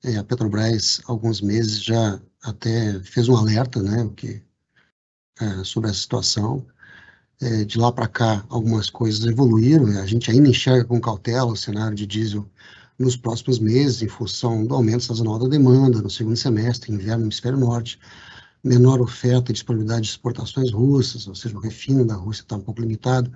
[0.04, 4.42] é, a Petrobras, alguns meses já até fez um alerta, né, que,
[5.40, 6.66] é, sobre essa situação.
[7.42, 9.86] É, de lá para cá, algumas coisas evoluíram.
[10.00, 12.48] A gente ainda enxerga com cautela o cenário de diesel
[12.98, 17.24] nos próximos meses, em função do aumento sazonal da demanda no segundo semestre, inverno no
[17.26, 17.98] hemisfério norte
[18.62, 22.60] menor oferta e disponibilidade de exportações russas, ou seja, o refino da Rússia está um
[22.60, 23.32] pouco limitado,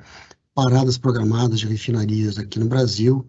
[0.55, 3.29] paradas programadas de refinarias aqui no Brasil,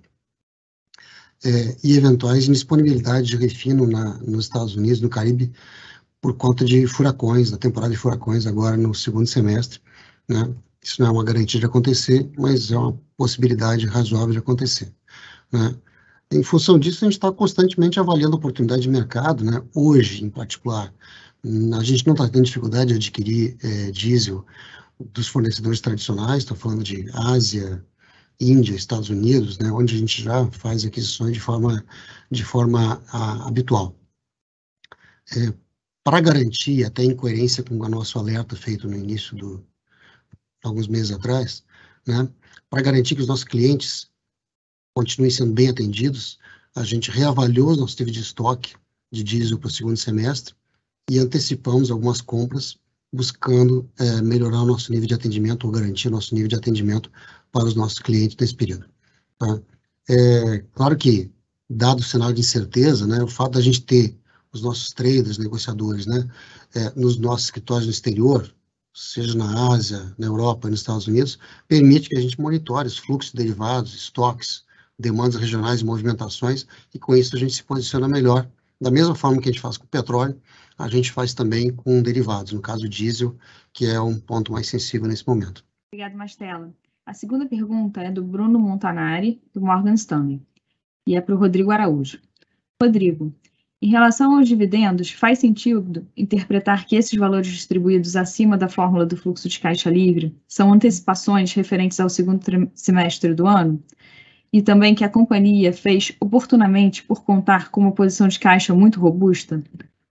[1.44, 5.52] é, e eventuais indisponibilidades de refino na, nos Estados Unidos, no Caribe,
[6.22, 9.80] por conta de furacões, da temporada de furacões agora no segundo semestre.
[10.28, 10.54] Né?
[10.88, 14.96] Isso não é uma garantia de acontecer, mas é uma possibilidade razoável de acontecer.
[15.52, 15.76] Né?
[16.32, 19.62] Em função disso, a gente está constantemente avaliando a oportunidade de mercado, né?
[19.76, 20.94] hoje, em particular,
[21.78, 24.46] a gente não está tendo dificuldade de adquirir é, diesel
[24.98, 27.86] dos fornecedores tradicionais, estou falando de Ásia,
[28.40, 31.86] Índia, Estados Unidos, né, onde a gente já faz aquisições de forma,
[32.32, 33.94] de forma a, habitual.
[35.36, 35.54] É,
[36.04, 39.66] Para garantir, até em coerência com o nosso alerta feito no início do,
[40.68, 41.64] alguns meses atrás,
[42.06, 42.28] né,
[42.70, 44.10] para garantir que os nossos clientes
[44.94, 46.40] continuem sendo bem atendidos,
[46.76, 48.76] a gente reavaliou os nossos níveis de estoque
[49.12, 50.54] de diesel para o segundo semestre
[51.10, 52.78] e antecipamos algumas compras
[53.14, 57.12] buscando é, melhorar o nosso nível de atendimento ou garantir o nosso nível de atendimento
[57.52, 58.86] para os nossos clientes nesse período.
[59.40, 59.62] Tá?
[60.10, 61.32] É, claro que,
[61.70, 64.18] dado o cenário de incerteza, né, o fato da gente ter
[64.52, 66.28] os nossos traders, negociadores, né,
[66.76, 68.54] é, nos nossos escritórios no exterior,
[68.98, 73.32] seja na Ásia, na Europa, nos Estados Unidos, permite que a gente monitore os fluxos
[73.32, 74.66] de derivados, estoques,
[74.98, 78.50] demandas regionais e movimentações, e com isso a gente se posiciona melhor.
[78.82, 80.42] Da mesma forma que a gente faz com o petróleo,
[80.80, 83.38] a gente faz também com derivados, no caso diesel,
[83.72, 85.64] que é um ponto mais sensível nesse momento.
[85.94, 86.74] Obrigada, Mastela.
[87.06, 90.42] A segunda pergunta é do Bruno Montanari, do Morgan Stanley,
[91.08, 92.20] e é para o Rodrigo Araújo.
[92.82, 93.32] Rodrigo,
[93.80, 99.16] em relação aos dividendos, faz sentido interpretar que esses valores distribuídos acima da fórmula do
[99.16, 103.84] fluxo de caixa livre são antecipações referentes ao segundo semestre do ano?
[104.52, 109.00] E também que a companhia fez oportunamente por contar com uma posição de caixa muito
[109.00, 109.64] robusta?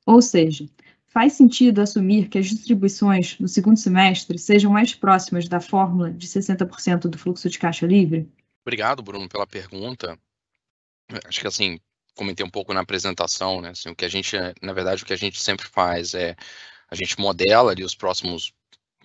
[0.04, 0.68] Ou seja,
[1.08, 6.28] faz sentido assumir que as distribuições no segundo semestre sejam mais próximas da fórmula de
[6.28, 8.30] 60% do fluxo de caixa livre?
[8.62, 10.16] Obrigado, Bruno, pela pergunta.
[11.26, 11.80] Acho que assim,
[12.16, 13.70] comentei um pouco na apresentação, né?
[13.70, 16.34] Assim, o que a gente, na verdade, o que a gente sempre faz é
[16.90, 18.52] a gente modela ali os próximos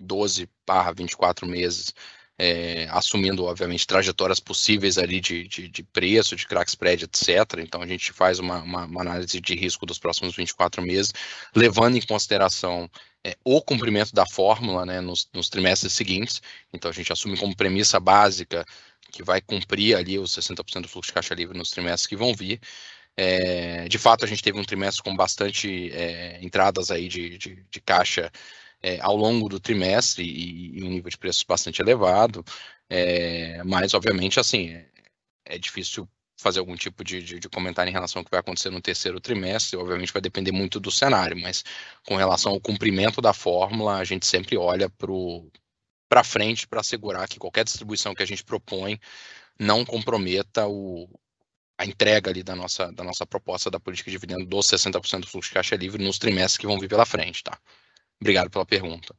[0.00, 1.94] 12 barra 24 meses,
[2.38, 7.28] é, assumindo, obviamente, trajetórias possíveis ali de, de, de, preço, de crack spread, etc.
[7.58, 11.12] Então, a gente faz uma, uma, uma, análise de risco dos próximos 24 meses,
[11.54, 12.90] levando em consideração
[13.22, 16.42] é, o cumprimento da fórmula né, nos, nos trimestres seguintes.
[16.72, 18.64] Então, a gente assume como premissa básica
[19.12, 22.34] que vai cumprir ali os 60% do fluxo de caixa livre nos trimestres que vão
[22.34, 22.58] vir.
[23.16, 27.64] É, de fato, a gente teve um trimestre com bastante é, entradas aí de, de,
[27.70, 28.30] de caixa
[28.82, 32.44] é, ao longo do trimestre e, e, um nível de preços bastante elevado,
[32.88, 34.88] é, mas, obviamente, assim, é,
[35.44, 38.70] é difícil fazer algum tipo de, de, de, comentário em relação ao que vai acontecer
[38.70, 41.62] no terceiro trimestre, obviamente vai depender muito do cenário, mas
[42.04, 44.90] com relação ao cumprimento da fórmula, a gente sempre olha
[46.08, 48.98] para frente para assegurar que qualquer distribuição que a gente propõe
[49.58, 51.08] não comprometa o,
[51.78, 55.26] a entrega ali da nossa, da nossa proposta da política de dividendo dos 60% do
[55.26, 57.58] fluxo de caixa livre nos trimestres que vão vir pela frente, tá?
[58.20, 59.14] Obrigado pela pergunta.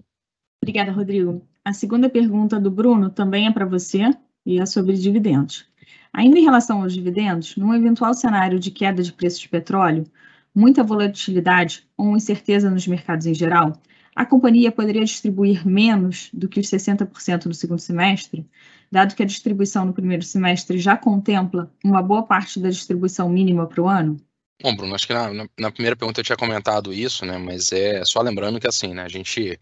[0.61, 1.45] Obrigada, Rodrigo.
[1.65, 4.01] A segunda pergunta do Bruno também é para você
[4.45, 5.65] e é sobre dividendos.
[6.13, 10.05] Ainda em relação aos dividendos, num eventual cenário de queda de preço de petróleo,
[10.53, 13.73] muita volatilidade ou incerteza nos mercados em geral,
[14.15, 18.45] a companhia poderia distribuir menos do que os 60% no segundo semestre,
[18.91, 23.67] dado que a distribuição no primeiro semestre já contempla uma boa parte da distribuição mínima
[23.67, 24.17] para o ano?
[24.61, 27.37] Bom, Bruno, acho que na, na, primeira pergunta eu tinha comentado isso, né?
[27.37, 29.03] Mas é só lembrando que assim, né?
[29.03, 29.59] A gente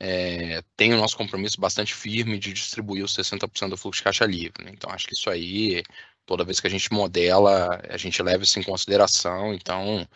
[0.00, 4.24] é, tem o nosso compromisso bastante firme de distribuir os 60% do fluxo de caixa
[4.24, 4.64] livre.
[4.64, 4.70] Né?
[4.72, 5.82] Então, acho que isso aí,
[6.24, 9.52] toda vez que a gente modela, a gente leva isso em consideração.
[9.52, 10.08] Então,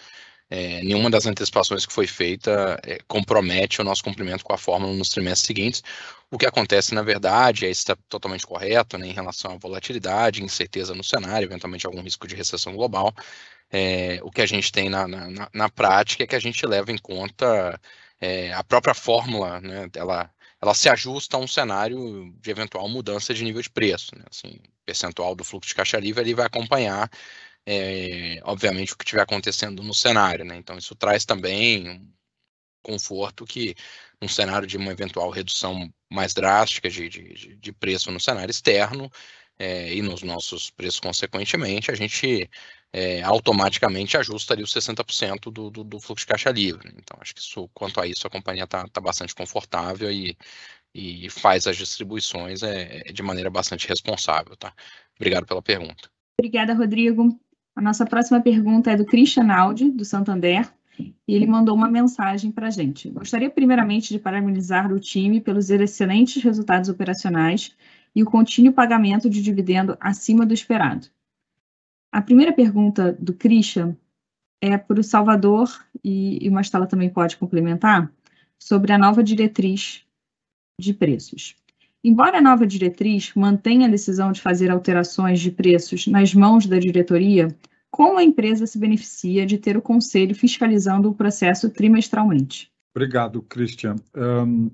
[0.51, 4.93] é, nenhuma das antecipações que foi feita é, compromete o nosso cumprimento com a fórmula
[4.93, 5.83] nos trimestres seguintes.
[6.31, 10.95] O que acontece, na verdade, é está totalmente correto né, em relação à volatilidade, incerteza
[10.95, 13.13] no cenário, eventualmente algum risco de recessão global.
[13.71, 16.93] É, o que a gente tem na, na, na, prática é que a gente leva
[16.93, 17.81] em conta
[18.21, 20.31] é, a própria fórmula, né, ela,
[20.61, 24.17] ela se ajusta a um cenário de eventual mudança de nível de preço.
[24.17, 27.11] Né, assim, percentual do fluxo de caixa livre ele vai acompanhar
[27.67, 30.45] é, obviamente, o que estiver acontecendo no cenário.
[30.45, 30.57] Né?
[30.57, 32.13] Então, isso traz também um
[32.83, 33.75] conforto que,
[34.21, 39.11] num cenário de uma eventual redução mais drástica de, de, de preço no cenário externo
[39.59, 42.49] é, e nos nossos preços, consequentemente, a gente
[42.93, 46.93] é, automaticamente ajusta ali os 60% do, do, do, fluxo de caixa livre.
[46.97, 50.37] Então, acho que isso, quanto a isso, a companhia está tá bastante confortável e,
[50.95, 54.57] e faz as distribuições é, de maneira bastante responsável.
[54.57, 54.73] Tá?
[55.17, 56.09] Obrigado pela pergunta.
[56.39, 57.39] Obrigada, Rodrigo.
[57.77, 62.53] A nossa próxima pergunta é do Christian Aldi, do Santander, e ele mandou uma mensagem
[62.53, 63.11] para a gente.
[63.11, 67.75] Gostaria primeiramente de parabenizar o time pelos excelentes resultados operacionais
[68.15, 71.09] e o contínuo pagamento de dividendo acima do esperado.
[72.13, 73.97] A primeira pergunta do Christian
[74.61, 75.69] é para o Salvador,
[76.03, 78.11] e, o Mastala também pode complementar,
[78.57, 80.07] sobre a nova diretriz
[80.81, 81.57] de preços.
[82.05, 86.79] Embora a nova diretriz mantenha a decisão de fazer alterações de preços nas mãos da
[86.79, 87.49] diretoria,
[87.91, 92.71] como a empresa se beneficia de ter o conselho fiscalizando o processo trimestralmente?
[92.95, 93.97] Obrigado, Christian.
[94.15, 94.71] Um,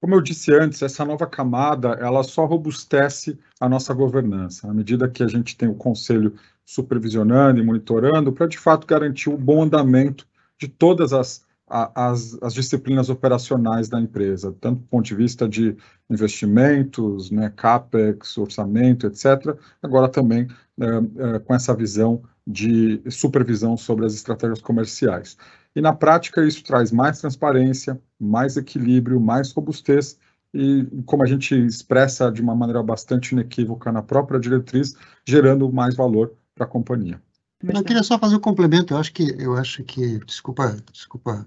[0.00, 5.08] como eu disse antes, essa nova camada ela só robustece a nossa governança, à medida
[5.08, 6.34] que a gente tem o conselho
[6.66, 10.26] supervisionando e monitorando, para de fato garantir o bom andamento
[10.58, 15.76] de todas as as, as, disciplinas operacionais da empresa, tanto do ponto de vista de
[16.10, 20.46] investimentos, né, CAPEX, orçamento, etc., agora também
[20.78, 25.36] é, é, com essa visão de supervisão sobre as estratégias comerciais.
[25.74, 30.18] E na prática isso traz mais transparência, mais equilíbrio, mais robustez
[30.52, 34.94] e, como a gente expressa de uma maneira bastante inequívoca na própria diretriz,
[35.26, 37.20] gerando mais valor para a companhia.
[37.62, 38.92] Eu queria só fazer um complemento.
[38.92, 41.46] Eu acho que, eu acho que, desculpa, desculpa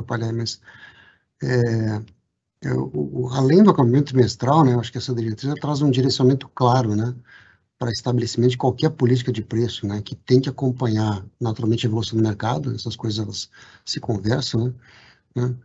[0.00, 0.60] atrapalhar, mas
[1.42, 2.02] é,
[2.62, 6.94] eu, o, além do acompanhamento trimestral, né, acho que essa diretriz traz um direcionamento claro,
[6.94, 7.14] né,
[7.78, 12.18] para estabelecimento de qualquer política de preço, né, que tem que acompanhar naturalmente a evolução
[12.18, 12.74] do mercado.
[12.74, 13.50] Essas coisas elas
[13.84, 14.66] se conversam,
[15.34, 15.56] né, né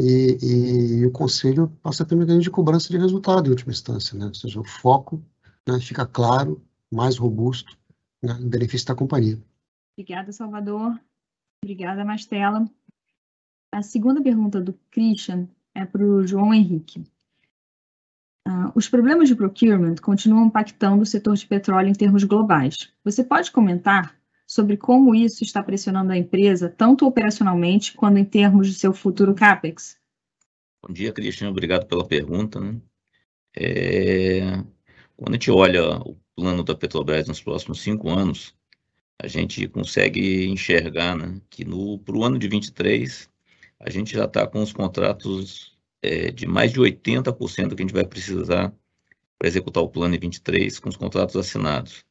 [0.00, 3.50] e, e, e, o conselho passa a ter um mecanismo de cobrança de resultado em
[3.50, 4.26] última instância, né?
[4.26, 5.22] ou seja, o foco
[5.68, 7.78] né, fica claro, mais robusto,
[8.22, 9.38] né, em benefício da companhia.
[9.96, 10.98] Obrigada, Salvador.
[11.62, 12.64] Obrigada, Mastela.
[13.72, 17.02] A segunda pergunta do Christian é para o João Henrique.
[18.46, 22.92] Uh, os problemas de procurement continuam impactando o setor de petróleo em termos globais.
[23.02, 24.14] Você pode comentar
[24.46, 29.34] sobre como isso está pressionando a empresa, tanto operacionalmente quanto em termos de seu futuro
[29.34, 29.98] CAPEX?
[30.86, 31.48] Bom dia, Cristian.
[31.48, 32.60] Obrigado pela pergunta.
[32.60, 32.78] Né?
[33.56, 34.62] É...
[35.16, 38.54] Quando a gente olha o plano da Petrobras nos próximos cinco anos,
[39.18, 43.31] a gente consegue enxergar né, que para o ano de 23,
[43.82, 47.92] a gente já está com os contratos é, de mais de 80% que a gente
[47.92, 48.72] vai precisar
[49.38, 52.04] para executar o plano em 23 com os contratos assinados.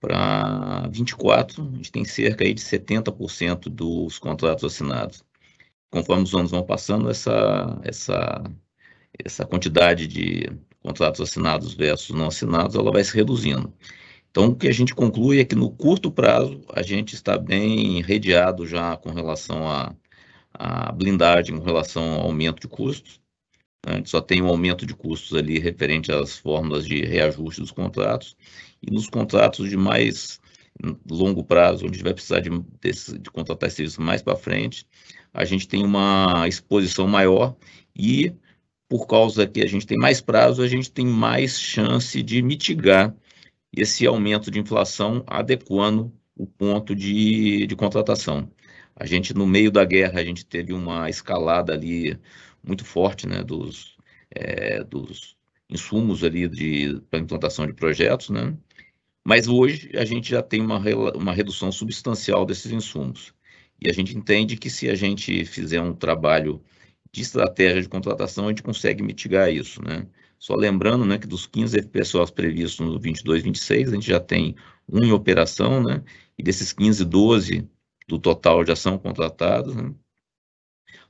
[0.00, 5.24] Para 24, a gente tem cerca aí de 70% dos contratos assinados.
[5.90, 8.44] Conforme os anos vão passando, essa, essa,
[9.24, 10.48] essa quantidade de
[10.80, 13.72] contratos assinados versus não assinados, ela vai se reduzindo.
[14.30, 18.00] Então, o que a gente conclui é que no curto prazo, a gente está bem
[18.00, 19.92] redeado já com relação à,
[20.60, 23.18] à blindagem, com relação ao aumento de custos.
[23.86, 27.70] A gente só tem um aumento de custos ali referente às fórmulas de reajuste dos
[27.70, 28.36] contratos
[28.82, 30.38] e nos contratos de mais
[31.10, 34.86] longo prazo, onde a gente vai precisar de, de, de contratar serviços mais para frente,
[35.32, 37.56] a gente tem uma exposição maior
[37.96, 38.32] e,
[38.88, 43.14] por causa que a gente tem mais prazo, a gente tem mais chance de mitigar
[43.72, 48.50] esse aumento de inflação, adequando o ponto de, de contratação.
[49.00, 52.18] A gente, no meio da guerra, a gente teve uma escalada ali
[52.62, 53.96] muito forte né, dos,
[54.30, 55.38] é, dos
[55.70, 58.54] insumos ali para implantação de projetos, né?
[59.26, 60.78] Mas hoje a gente já tem uma,
[61.14, 63.32] uma redução substancial desses insumos.
[63.80, 66.62] E a gente entende que se a gente fizer um trabalho
[67.10, 70.06] de estratégia de contratação, a gente consegue mitigar isso, né?
[70.38, 74.54] Só lembrando, né, que dos 15 FPSOs previstos no 22, 26, a gente já tem
[74.86, 76.02] um em operação, né?
[76.36, 77.66] E desses 15, 12
[78.10, 79.94] do total já são contratados, né?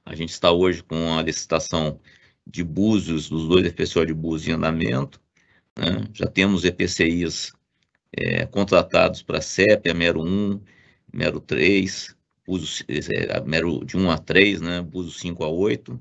[0.05, 1.99] A gente está hoje com a licitação
[2.47, 5.19] de Búzios, dos dois FPSO de Búzios em andamento,
[5.79, 6.07] né?
[6.13, 7.55] Já temos EPCIs
[8.13, 10.61] é, contratados para CEP, a Mero 1,
[11.13, 12.15] Mero 3,
[12.47, 15.99] Buzo, é, a Mero de 1 a 3, né, Buzo 5 a 8.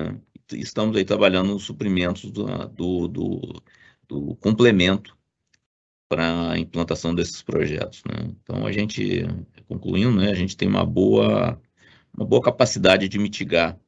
[0.00, 0.20] Né,
[0.52, 3.62] estamos aí trabalhando nos suprimentos do, do, do,
[4.06, 5.16] do complemento
[6.08, 8.02] para a implantação desses projetos.
[8.04, 8.34] Né?
[8.42, 9.22] Então, a gente,
[9.68, 11.60] concluindo, né, a gente tem uma boa,
[12.16, 13.78] uma boa capacidade de mitigar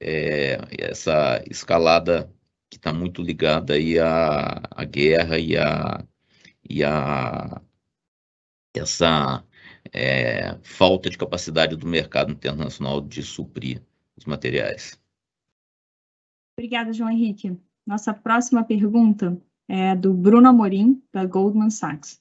[0.00, 2.32] é, essa escalada
[2.70, 6.04] que está muito ligada aí à, à guerra e à,
[6.68, 7.60] e a
[8.74, 9.44] essa
[9.92, 13.82] é, falta de capacidade do mercado internacional de suprir
[14.16, 14.98] os materiais.
[16.58, 17.58] Obrigada, João Henrique.
[17.86, 19.38] Nossa próxima pergunta
[19.72, 22.20] é do Bruno Amorim, da Goldman Sachs,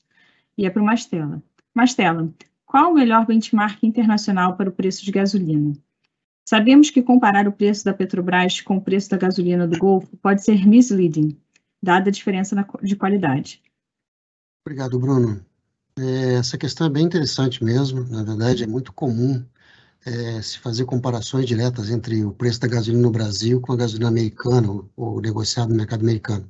[0.57, 1.43] e é para o Mastella.
[1.75, 2.33] Mastella,
[2.65, 5.73] qual o melhor benchmark internacional para o preço de gasolina?
[6.47, 10.45] Sabemos que comparar o preço da Petrobras com o preço da gasolina do Golfo pode
[10.45, 11.37] ser misleading,
[11.83, 13.61] dada a diferença de qualidade.
[14.65, 15.45] Obrigado, Bruno.
[15.99, 18.05] É, essa questão é bem interessante mesmo.
[18.05, 19.43] Na verdade, é muito comum
[20.05, 24.07] é, se fazer comparações diretas entre o preço da gasolina no Brasil com a gasolina
[24.07, 26.49] americana ou, negociado no mercado americano.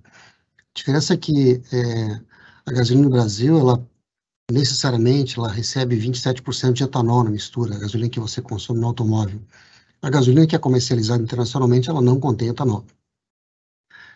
[0.75, 2.21] Diferença é que é,
[2.65, 3.85] a gasolina no Brasil, ela
[4.51, 9.41] necessariamente ela recebe 27% de etanol na mistura, a gasolina que você consome no automóvel.
[10.01, 12.85] A gasolina que é comercializada internacionalmente, ela não contém etanol.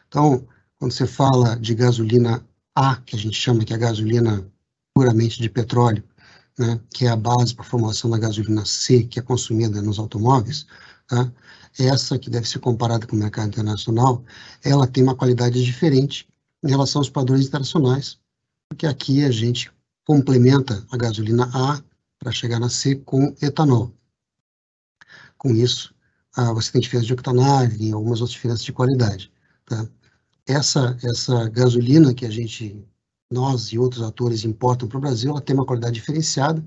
[0.08, 4.46] Então, quando você fala de gasolina a, que a gente chama que é a gasolina
[4.94, 6.04] puramente de petróleo,
[6.58, 10.00] né, que é a base para a formação da gasolina C, que é consumida nos
[10.00, 10.66] automóveis,
[11.08, 11.32] tá?
[11.78, 14.24] essa que deve ser comparada com o mercado internacional,
[14.64, 16.28] ela tem uma qualidade diferente
[16.66, 18.20] em relação aos padrões internacionais,
[18.68, 19.72] porque aqui a gente
[20.04, 21.82] complementa a gasolina A
[22.20, 23.94] para chegar na C com etanol.
[25.38, 25.94] Com isso,
[26.36, 29.32] ah, você tem diferença de octanagem e algumas outras diferenças de qualidade.
[29.66, 29.88] Tá?
[30.46, 32.86] essa, essa gasolina que a gente
[33.32, 36.64] nós e outros atores importam para o Brasil, ela tem uma qualidade diferenciada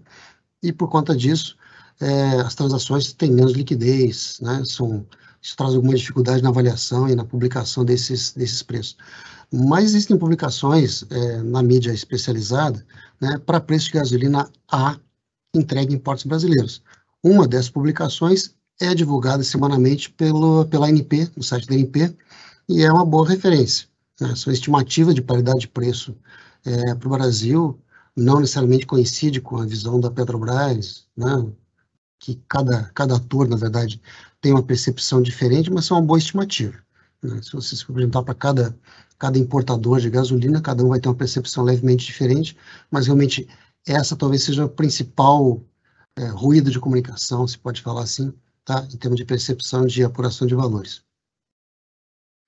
[0.63, 1.57] e por conta disso
[2.01, 4.63] é, as transações têm menos liquidez, né?
[4.65, 5.07] São,
[5.41, 8.97] isso traz alguma dificuldade na avaliação e na publicação desses, desses preços.
[9.53, 12.85] Mas existem publicações é, na mídia especializada
[13.21, 14.99] né, para preço de gasolina A
[15.55, 16.83] entregue em portos brasileiros.
[17.23, 22.15] Uma dessas publicações é divulgada semanalmente pelo, pela ANP, no site da ANP,
[22.69, 23.89] e é uma boa referência.
[24.21, 24.35] Né?
[24.37, 26.17] São estimativas de paridade de preço
[26.65, 27.81] é, para o Brasil,
[28.17, 31.47] não necessariamente coincide com a visão da Petrobras, né?
[32.21, 34.01] que cada, cada ator, na verdade,
[34.41, 36.79] tem uma percepção diferente, mas são uma boa estimativa.
[37.23, 37.41] Né?
[37.43, 38.79] Se você se apresentar para cada,
[39.19, 42.57] cada importador de gasolina, cada um vai ter uma percepção levemente diferente,
[42.91, 43.49] mas realmente
[43.87, 45.63] essa talvez seja o principal
[46.17, 48.33] é, ruído de comunicação, se pode falar assim,
[48.65, 48.87] tá?
[48.93, 51.03] em termos de percepção de apuração de valores.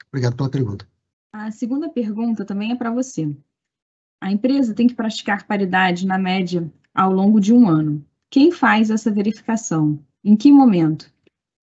[0.09, 0.87] Obrigado pela pergunta.
[1.33, 3.35] A segunda pergunta também é para você.
[4.21, 8.05] A empresa tem que praticar paridade na média ao longo de um ano.
[8.29, 9.99] Quem faz essa verificação?
[10.23, 11.11] Em que momento?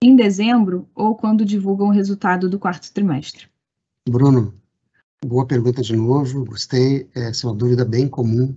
[0.02, 3.48] Em dezembro ou quando divulgam o resultado do quarto trimestre?
[4.08, 4.54] Bruno,
[5.26, 7.10] boa pergunta de novo, gostei.
[7.16, 8.56] Essa é uma dúvida bem comum.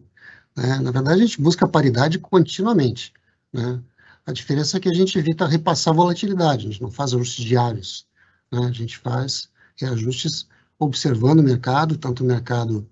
[0.55, 0.79] Né?
[0.81, 3.15] Na verdade, a gente busca paridade continuamente.
[3.51, 3.81] Né?
[4.27, 8.07] A diferença é que a gente evita repassar volatilidade, a gente não faz ajustes diários.
[8.53, 8.61] Né?
[8.67, 10.47] A gente faz reajustes
[10.79, 12.87] observando o mercado, tanto o mercado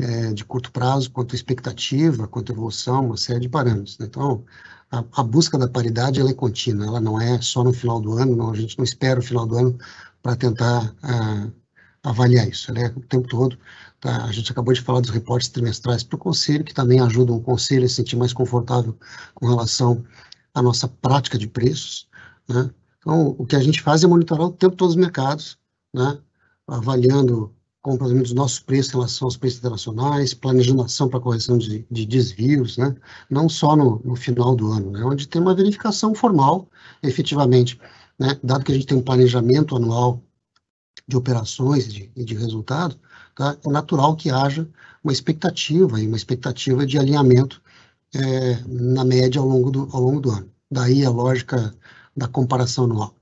[0.00, 3.98] é, de curto prazo, quanto expectativa, quanto evolução, uma série de parâmetros.
[3.98, 4.06] Né?
[4.06, 4.44] Então,
[4.90, 8.12] a, a, busca da paridade ela é contínua, ela não é só no final do
[8.14, 9.78] ano, não, a gente não espera o final do ano
[10.22, 11.52] para tentar uh,
[12.02, 13.58] avaliar isso, ela é o tempo todo.
[14.00, 14.24] Tá?
[14.24, 17.42] A gente acabou de falar dos reportes trimestrais para o conselho, que também ajudam o
[17.42, 18.96] conselho a se sentir mais confortável
[19.34, 20.04] com relação
[20.54, 22.08] à nossa prática de preços.
[22.48, 22.70] Né?
[22.98, 25.58] Então, o que a gente faz é monitorar o tempo todos os mercados,
[25.92, 26.18] né?
[26.66, 27.52] avaliando
[27.88, 32.06] complemento dos nossos preços em relação aos preços internacionais, planejando ação para correção de, de,
[32.06, 32.94] desvios, né?
[33.30, 35.02] não só no, no, final do ano, né?
[35.04, 36.68] onde tem uma verificação formal,
[37.02, 37.80] efetivamente,
[38.18, 38.38] né?
[38.42, 40.22] dado que a gente tem um planejamento anual
[41.06, 42.98] de operações e de, de resultado,
[43.34, 43.56] tá?
[43.64, 44.68] é natural que haja
[45.02, 47.62] uma expectativa, e uma expectativa de alinhamento
[48.14, 50.50] é, na média ao longo, do, ao longo do ano.
[50.70, 51.74] Daí a lógica
[52.16, 53.14] da comparação anual.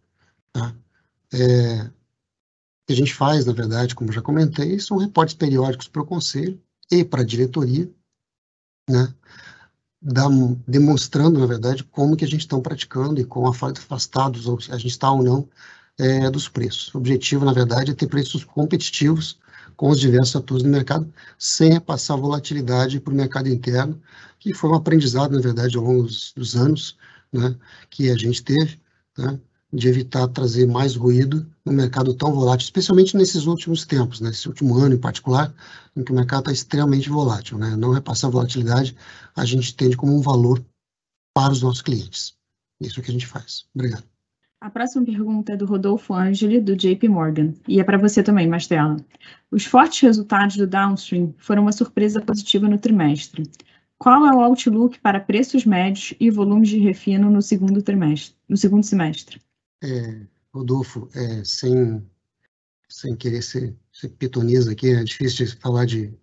[0.53, 0.75] Tá?
[1.33, 1.91] É,
[2.87, 6.61] que a gente faz, na verdade, como já comentei, são reportes periódicos para o conselho
[6.91, 7.91] e para a diretoria,
[8.89, 9.13] né,
[10.67, 14.89] demonstrando, na verdade, como que a gente está praticando e quão afastados ou a gente
[14.89, 15.49] está ou não
[15.99, 16.95] é, dos preços.
[16.95, 19.39] O objetivo, na verdade, é ter preços competitivos
[19.77, 24.01] com os diversos atores do mercado, sem passar volatilidade para o mercado interno,
[24.39, 26.97] que foi um aprendizado, na verdade, ao longo dos, dos anos
[27.33, 27.55] né,
[27.91, 28.81] que a gente teve,
[29.19, 29.39] né,
[29.77, 34.75] de evitar trazer mais ruído no mercado tão volátil, especialmente nesses últimos tempos, nesse último
[34.77, 35.53] ano em particular,
[35.95, 37.59] em que o mercado está extremamente volátil.
[37.59, 37.77] Né?
[37.77, 38.97] Não repassar volatilidade,
[39.37, 40.65] a gente entende como um valor
[41.35, 42.35] para os nossos clientes.
[42.81, 43.67] Isso que a gente faz.
[43.75, 44.05] Obrigado.
[44.63, 48.49] A próxima pergunta é do Rodolfo Angeli, do JP Morgan, e é para você também,
[48.49, 48.97] Mastella.
[49.51, 53.43] Os fortes resultados do downstream foram uma surpresa positiva no trimestre.
[53.99, 58.57] Qual é o outlook para preços médios e volumes de refino no segundo trimestre, no
[58.57, 59.39] segundo semestre?
[59.83, 62.05] É, Rodolfo, é, sem,
[62.89, 64.09] sem querer ser, ser
[64.71, 66.15] aqui, é difícil de falar de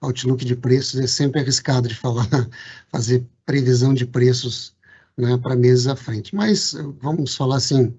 [0.00, 2.26] outlook de preços, é sempre arriscado de falar,
[2.90, 4.74] fazer previsão de preços
[5.16, 6.34] né, para meses à frente.
[6.34, 7.94] Mas vamos falar assim,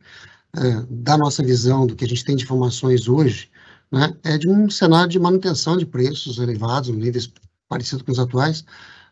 [0.56, 3.50] é, da nossa visão, do que a gente tem de informações hoje,
[3.92, 7.32] né, é de um cenário de manutenção de preços elevados, níveis
[7.68, 8.66] parecidos com os atuais,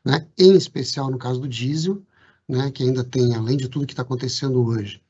[0.03, 2.01] né, em especial no caso do diesel,
[2.47, 5.01] né, que ainda tem, além de tudo que está acontecendo hoje,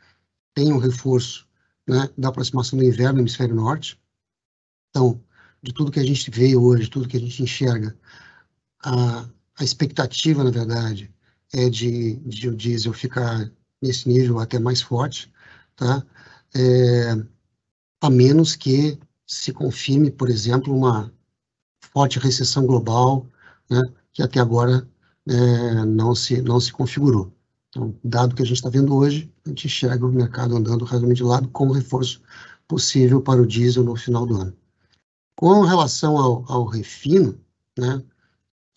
[0.54, 1.48] tem um reforço
[1.88, 4.00] né, da aproximação do inverno no hemisfério norte.
[4.90, 5.24] Então,
[5.62, 7.98] de tudo que a gente vê hoje, tudo que a gente enxerga,
[8.84, 9.30] a,
[9.60, 11.14] a expectativa, na verdade,
[11.54, 15.32] é de, de o diesel ficar nesse nível até mais forte,
[15.76, 16.06] tá?
[16.56, 17.14] É,
[18.02, 21.12] a menos que se confirme, por exemplo, uma
[21.94, 23.28] forte recessão global,
[23.70, 23.82] né,
[24.14, 24.88] que até agora
[25.28, 27.34] é, não, se, não se configurou.
[27.72, 31.20] Então, dado que a gente está vendo hoje, a gente enxerga o mercado andando razoavelmente
[31.20, 32.22] de lado com reforço
[32.68, 34.54] possível para o diesel no final do ano.
[35.36, 37.40] Com relação ao, ao refino,
[37.78, 38.04] né,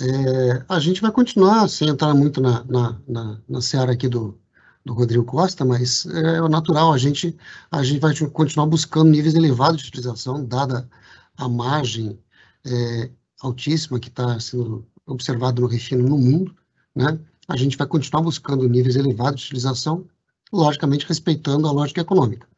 [0.01, 4.39] é, a gente vai continuar, sem entrar muito na, na, na, na seara aqui do,
[4.85, 7.37] do Rodrigo Costa, mas é, é natural, a gente,
[7.71, 10.89] a gente vai continuar buscando níveis elevados de utilização, dada
[11.37, 12.19] a margem
[12.65, 16.55] é, altíssima que está sendo observado no refino no mundo,
[16.95, 17.19] né?
[17.49, 20.09] A gente vai continuar buscando níveis elevados de utilização,
[20.53, 22.49] logicamente respeitando a lógica econômica.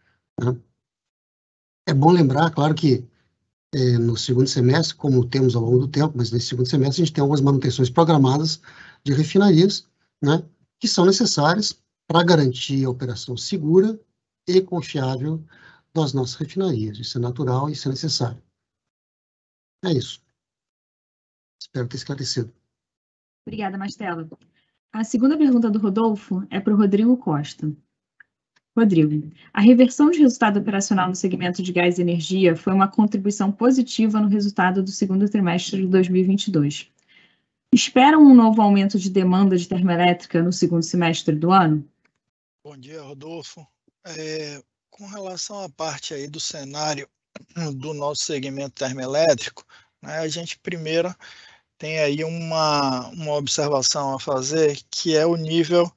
[0.40, 0.56] Né?
[1.88, 3.04] É bom lembrar, claro que
[3.74, 7.04] é, no segundo semestre, como temos ao longo do tempo, mas nesse segundo semestre a
[7.04, 8.60] gente tem algumas manutenções programadas
[9.04, 9.88] de refinarias,
[10.22, 10.42] né,
[10.78, 13.98] que são necessárias para garantir a operação segura
[14.46, 15.44] e confiável
[15.92, 16.98] das nossas refinarias.
[16.98, 18.42] Isso é natural e isso é necessário.
[19.84, 20.22] É isso.
[21.60, 22.52] Espero ter esclarecido.
[23.46, 24.28] Obrigada, Mastela.
[24.96, 27.70] A segunda pergunta do Rodolfo é para o Rodrigo Costa.
[28.74, 33.52] Rodrigo, a reversão de resultado operacional no segmento de gás e energia foi uma contribuição
[33.52, 36.90] positiva no resultado do segundo trimestre de 2022.
[37.70, 41.86] Esperam um novo aumento de demanda de termoelétrica no segundo semestre do ano?
[42.64, 43.66] Bom dia, Rodolfo.
[44.02, 47.06] É, com relação à parte aí do cenário
[47.76, 49.62] do nosso segmento termoelétrico,
[50.00, 51.14] né, a gente primeiro
[51.78, 55.90] tem aí uma, uma observação a fazer, que é o nível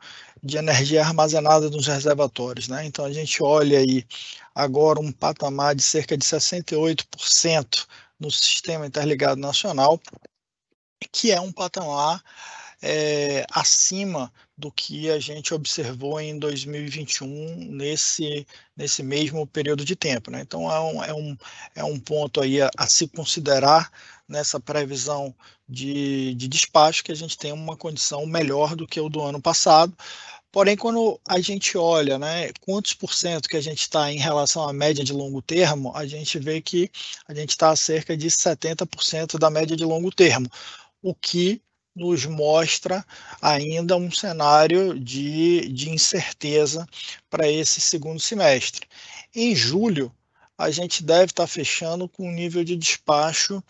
[0.43, 2.67] de energia armazenada nos reservatórios.
[2.67, 2.85] Né?
[2.85, 4.05] Então, a gente olha aí
[4.53, 7.87] agora um patamar de cerca de 68%
[8.19, 9.99] no Sistema Interligado Nacional,
[11.11, 12.21] que é um patamar
[12.81, 20.29] é, acima do que a gente observou em 2021 nesse, nesse mesmo período de tempo.
[20.29, 20.41] Né?
[20.41, 21.37] Então é um, é, um,
[21.75, 23.89] é um ponto aí a, a se considerar
[24.29, 25.35] nessa previsão
[25.67, 29.41] de, de despacho que a gente tem uma condição melhor do que o do ano
[29.41, 29.93] passado.
[30.51, 34.67] Porém, quando a gente olha né, quantos por cento que a gente está em relação
[34.67, 36.89] à média de longo termo, a gente vê que
[37.27, 40.49] a gente está a cerca de 70% da média de longo termo,
[41.01, 41.61] o que
[41.95, 43.05] nos mostra
[43.41, 46.87] ainda um cenário de, de incerteza
[47.29, 48.87] para esse segundo semestre.
[49.35, 50.11] Em julho,
[50.57, 53.63] a gente deve estar tá fechando com um nível de despacho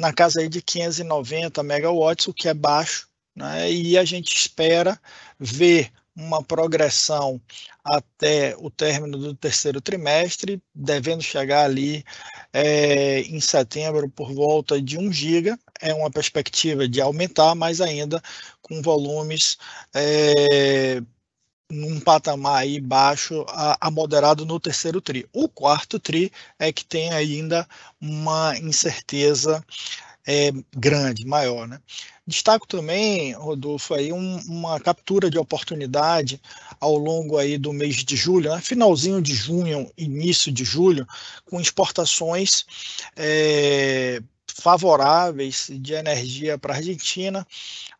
[0.00, 3.70] na casa aí de 590 megawatts, o que é baixo, né?
[3.70, 4.98] e a gente espera
[5.38, 7.40] ver uma progressão
[7.84, 12.04] até o término do terceiro trimestre, devendo chegar ali
[12.52, 15.58] é, em setembro por volta de 1 giga.
[15.80, 18.22] É uma perspectiva de aumentar, mas ainda
[18.60, 19.56] com volumes
[19.94, 21.00] é,
[21.70, 25.26] num patamar aí baixo a, a, moderado no terceiro tri.
[25.32, 27.66] O quarto tri é que tem ainda
[28.00, 29.64] uma incerteza
[30.26, 31.80] é, grande, maior, né?
[32.26, 36.40] Destaco também, Rodolfo, aí um, uma captura de oportunidade
[36.78, 38.60] ao longo aí do mês de julho, né?
[38.60, 41.06] finalzinho de junho, início de julho,
[41.44, 42.64] com exportações
[43.16, 44.22] é,
[44.60, 47.46] favoráveis de energia para a Argentina.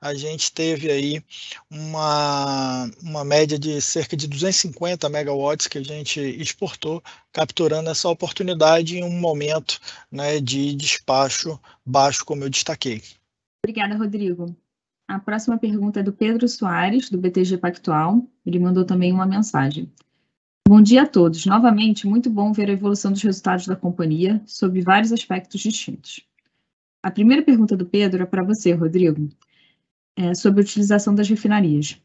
[0.00, 1.22] A gente teve aí
[1.70, 7.02] uma, uma média de cerca de 250 megawatts que a gente exportou,
[7.32, 9.80] capturando essa oportunidade em um momento
[10.12, 13.02] né, de despacho baixo, como eu destaquei.
[13.64, 14.54] Obrigada, Rodrigo.
[15.08, 18.24] A próxima pergunta é do Pedro Soares, do BTG Pactual.
[18.46, 19.90] Ele mandou também uma mensagem.
[20.68, 21.44] Bom dia a todos.
[21.46, 26.20] Novamente, muito bom ver a evolução dos resultados da companhia sob vários aspectos distintos.
[27.02, 29.28] A primeira pergunta do Pedro é para você, Rodrigo,
[30.16, 32.00] é sobre a utilização das refinarias.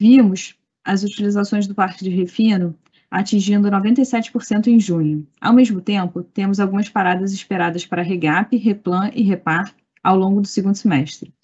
[0.00, 2.74] Vimos as utilizações do parque de refino
[3.10, 5.26] atingindo 97% em junho.
[5.40, 10.46] Ao mesmo tempo, temos algumas paradas esperadas para Regap, Replan e Repar ao longo do
[10.46, 11.34] segundo semestre.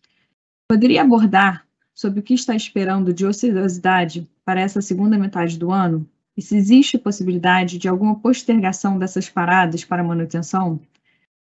[0.68, 6.08] Poderia abordar sobre o que está esperando de ociosidade para essa segunda metade do ano
[6.36, 10.80] e se existe possibilidade de alguma postergação dessas paradas para manutenção?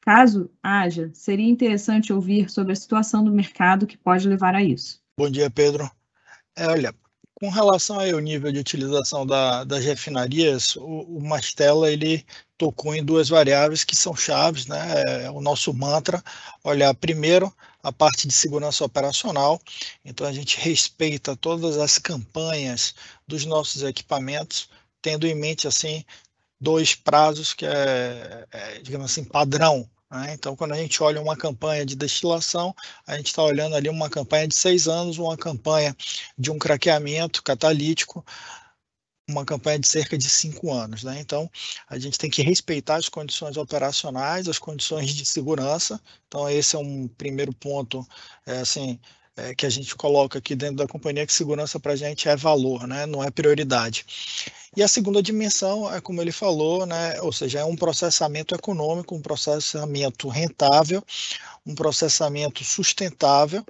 [0.09, 5.03] Caso haja, seria interessante ouvir sobre a situação do mercado que pode levar a isso.
[5.19, 5.91] Bom dia, Pedro.
[6.57, 6.95] É, olha,
[7.35, 12.25] com relação ao nível de utilização da, das refinarias, o, o Mastella ele
[12.57, 15.25] tocou em duas variáveis que são chaves, né?
[15.25, 16.25] É o nosso mantra,
[16.65, 19.61] olhar primeiro a parte de segurança operacional.
[20.03, 22.95] Então a gente respeita todas as campanhas
[23.27, 24.71] dos nossos equipamentos,
[25.03, 26.03] tendo em mente assim
[26.59, 30.33] dois prazos que é, é digamos assim padrão né?
[30.33, 32.75] Então, quando a gente olha uma campanha de destilação,
[33.07, 35.95] a gente está olhando ali uma campanha de seis anos, uma campanha
[36.37, 38.25] de um craqueamento catalítico,
[39.29, 41.05] uma campanha de cerca de cinco anos.
[41.05, 41.21] Né?
[41.21, 41.51] Então,
[41.89, 46.01] a gente tem que respeitar as condições operacionais, as condições de segurança.
[46.27, 48.07] Então, esse é um primeiro ponto,
[48.47, 48.99] é, assim,
[49.39, 52.37] é, que a gente coloca aqui dentro da companhia, que segurança para a gente é
[52.37, 53.07] valor, né?
[53.07, 54.05] não é prioridade.
[54.77, 57.21] E a segunda dimensão é como ele falou, né?
[57.21, 61.03] ou seja, é um processamento econômico, um processamento rentável,
[61.65, 63.65] um processamento sustentável,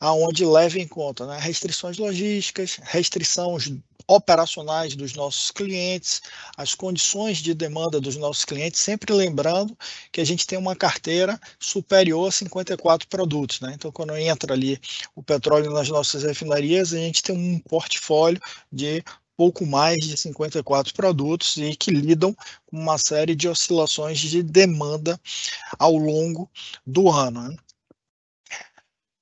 [0.00, 3.72] aonde leva em conta né, restrições logísticas, restrições
[4.08, 6.22] operacionais dos nossos clientes,
[6.56, 9.76] as condições de demanda dos nossos clientes, sempre lembrando
[10.12, 13.60] que a gente tem uma carteira superior a 54 produtos.
[13.60, 13.72] Né?
[13.74, 14.80] Então, quando entra ali
[15.14, 18.40] o petróleo nas nossas refinarias, a gente tem um portfólio
[18.70, 19.02] de
[19.36, 22.34] pouco mais de 54 produtos e que lidam
[22.64, 25.20] com uma série de oscilações de demanda
[25.78, 26.48] ao longo
[26.86, 27.42] do ano.
[27.42, 27.56] Né?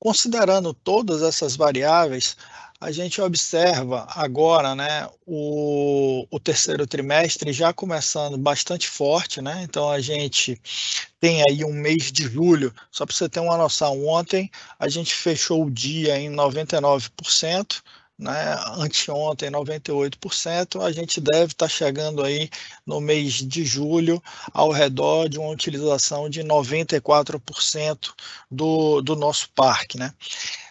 [0.05, 2.36] Considerando todas essas variáveis,
[2.78, 9.62] a gente observa agora né, o, o, terceiro trimestre já começando bastante forte, né?
[9.62, 10.61] Então a gente
[11.18, 15.14] tem aí um mês de julho, só para você ter uma noção, ontem a gente
[15.14, 17.82] fechou o dia em 99%,
[18.18, 18.56] né?
[18.76, 22.48] Anteontem 98%, a gente deve estar tá chegando aí
[22.86, 28.12] no mês de julho ao redor de uma utilização de 94%
[28.50, 30.12] do, do nosso parque, né?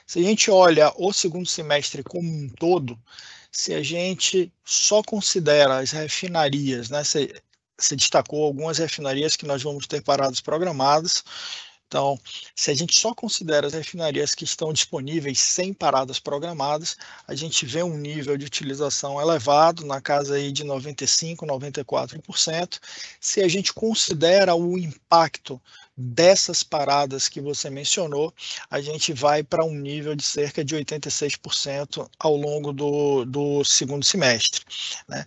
[0.05, 2.99] Se a gente olha o segundo semestre como um todo,
[3.51, 7.33] se a gente só considera as refinarias, né, você,
[7.77, 11.23] você destacou algumas refinarias que nós vamos ter paradas programadas,
[11.93, 12.19] então,
[12.55, 17.67] se a gente só considera as refinarias que estão disponíveis sem paradas programadas, a gente
[17.67, 22.79] vê um nível de utilização elevado, na casa aí de 95%, 94%.
[23.21, 25.61] Se a gente considera o impacto
[25.95, 28.33] dessas paradas que você mencionou,
[28.71, 34.03] a gente vai para um nível de cerca de 86% ao longo do, do segundo
[34.03, 34.65] semestre.
[35.07, 35.23] Né?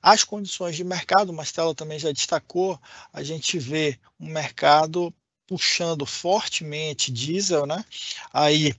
[0.00, 2.80] As condições de mercado, Mastela também já destacou,
[3.12, 5.12] a gente vê um mercado
[5.48, 7.84] puxando fortemente diesel, né?
[8.32, 8.74] Aí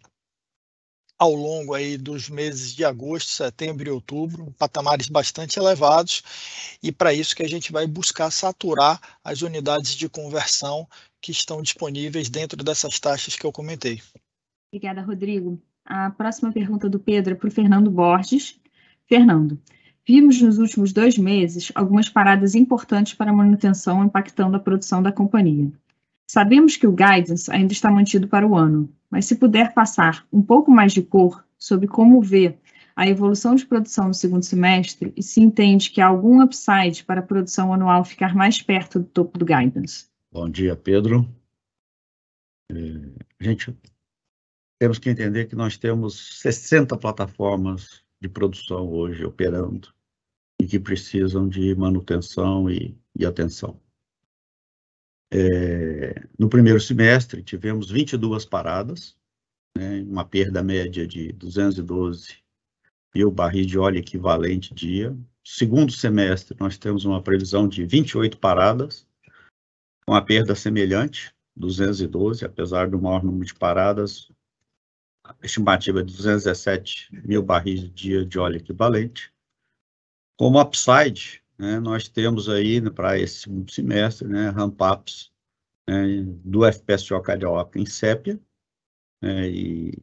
[1.17, 6.23] ao longo aí dos meses de agosto, setembro e outubro, patamares bastante elevados,
[6.81, 10.87] e para isso que a gente vai buscar saturar as unidades de conversão
[11.21, 14.01] que estão disponíveis dentro dessas taxas que eu comentei.
[14.71, 15.61] Obrigada, Rodrigo.
[15.83, 18.57] A próxima pergunta do Pedro é para o Fernando Borges.
[19.05, 19.59] Fernando,
[20.07, 25.11] vimos nos últimos dois meses algumas paradas importantes para a manutenção impactando a produção da
[25.11, 25.69] companhia.
[26.31, 30.43] Sabemos que o guidance ainda está mantido para o ano, mas se puder passar um
[30.43, 32.55] pouco mais de cor sobre como vê
[32.95, 37.21] a evolução de produção no segundo semestre e se entende que há algum upside para
[37.21, 40.05] a produção anual ficar mais perto do topo do guidance.
[40.31, 41.27] Bom dia, Pedro.
[42.71, 42.75] É,
[43.41, 43.75] gente,
[44.77, 49.91] temos que entender que nós temos 60 plataformas de produção hoje operando
[50.61, 53.81] e que precisam de manutenção e, e atenção.
[55.31, 59.15] É, no primeiro semestre, tivemos 22 paradas,
[59.77, 62.37] né, uma perda média de 212
[63.13, 65.15] mil barris de óleo equivalente dia.
[65.43, 69.07] Segundo semestre, nós temos uma previsão de 28 paradas,
[70.05, 74.31] com a perda semelhante, 212, apesar do maior número de paradas,
[75.43, 79.31] estimativa de 217 mil barris de dia de óleo equivalente.
[80.37, 85.29] Como upside, né, nós temos aí para esse segundo semestre, né, ramp-ups
[85.87, 88.39] né, do FPSO Carioca em Sépia,
[89.21, 89.93] né, e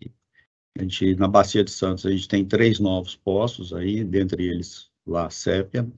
[0.78, 4.90] a gente, na Bacia de Santos, a gente tem três novos postos aí, dentre eles
[5.06, 5.90] lá Sépia.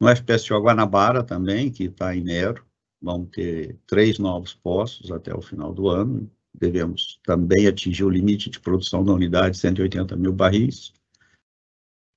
[0.00, 2.64] No FPSO Guanabara também, que está em Nero,
[3.02, 6.30] vamos ter três novos postos até o final do ano.
[6.54, 10.92] Devemos também atingir o limite de produção da unidade, 180 mil barris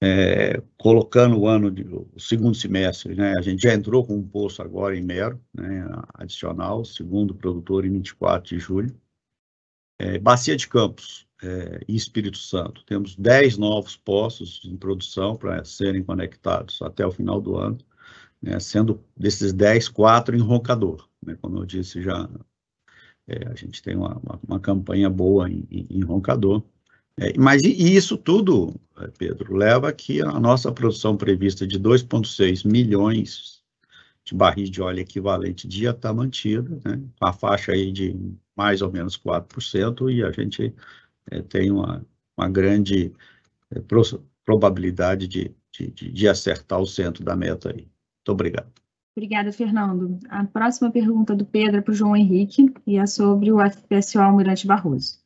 [0.06, 4.28] é, colocando o ano, de, o segundo semestre, né, a gente já entrou com um
[4.28, 8.94] poço agora em Mero, né, adicional, segundo produtor em 24 de julho.
[9.98, 15.64] É, Bacia de Campos é, e Espírito Santo, temos 10 novos poços em produção para
[15.64, 17.78] serem conectados até o final do ano,
[18.42, 21.08] né, sendo desses 10, 4 em roncador.
[21.26, 22.30] Né, como eu disse já,
[23.26, 26.62] é, a gente tem uma, uma, uma campanha boa em, em, em roncador.
[27.20, 32.66] É, mas e, isso tudo, eh, Pedro, leva que a nossa produção prevista de 2,6
[32.66, 33.62] milhões
[34.26, 38.16] de barris de óleo equivalente dia está mantida, né, com a faixa aí de
[38.56, 40.74] mais ou menos 4%, e a gente
[41.30, 42.06] é, tem uma,
[42.38, 43.12] uma grande
[43.72, 44.02] é, pro,
[44.46, 47.82] probabilidade de, de, de acertar o centro da meta aí.
[47.82, 48.72] Muito obrigado.
[49.16, 50.18] Obrigada, Fernando.
[50.30, 54.20] A próxima pergunta do Pedro é para o João Henrique e é sobre o FPSO
[54.20, 55.23] Almirante Barroso.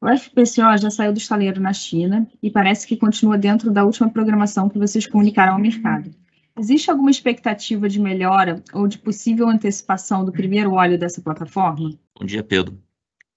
[0.00, 4.08] O FPCO já saiu do estaleiro na China e parece que continua dentro da última
[4.08, 6.10] programação que vocês comunicaram ao mercado.
[6.58, 11.90] Existe alguma expectativa de melhora ou de possível antecipação do primeiro óleo dessa plataforma?
[12.18, 12.78] Bom dia, Pedro.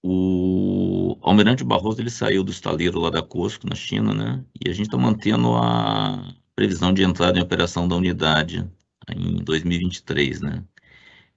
[0.02, 4.44] O Almirante Barroso ele saiu do estaleiro lá da Cosco, na China, né?
[4.64, 8.66] E a gente está mantendo a previsão de entrada em operação da unidade
[9.14, 10.64] em 2023, né?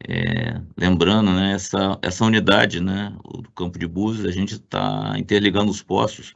[0.08, 5.72] É, lembrando, né, essa, essa unidade, né, do campo de Búzios, a gente está interligando
[5.72, 6.34] os postos,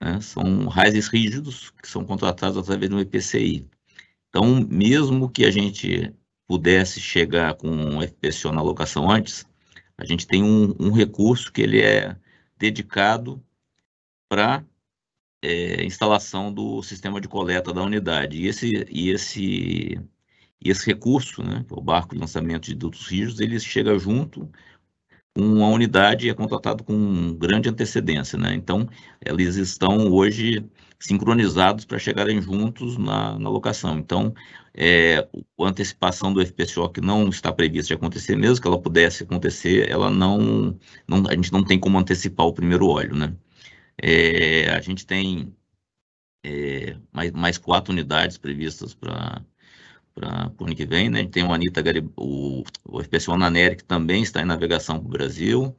[0.00, 3.66] né, são raízes rígidos que são contratados através do EPCI.
[4.28, 6.14] Então, mesmo que a gente
[6.46, 9.46] pudesse chegar com um FPSO na locação antes,
[9.96, 12.16] a gente tem um, um recurso que ele é
[12.56, 13.42] dedicado
[14.28, 14.64] para
[15.42, 18.38] é, instalação do sistema de coleta da unidade.
[18.38, 20.00] E esse, e esse,
[20.60, 24.50] e esse recurso, né, o barco de lançamento de dutos rígidos, ele chega junto
[25.34, 28.36] com a unidade e é contratado com grande antecedência.
[28.38, 28.54] Né?
[28.54, 28.88] Então,
[29.24, 30.64] eles estão hoje
[30.98, 33.98] sincronizados para chegarem juntos na, na locação.
[33.98, 34.34] Então,
[34.74, 35.18] é,
[35.60, 39.88] a antecipação do FPSO que não está prevista de acontecer, mesmo que ela pudesse acontecer,
[39.88, 43.34] ela não, não a gente não tem como antecipar o primeiro óleo, né?
[44.00, 45.54] É, a gente tem
[46.44, 49.42] é, mais, mais quatro unidades previstas para
[50.18, 51.20] para o ano que vem, né?
[51.20, 52.10] A gente tem o Anitta Garib...
[52.16, 55.76] o, o FPSO Naneri, que também está em navegação para o Brasil,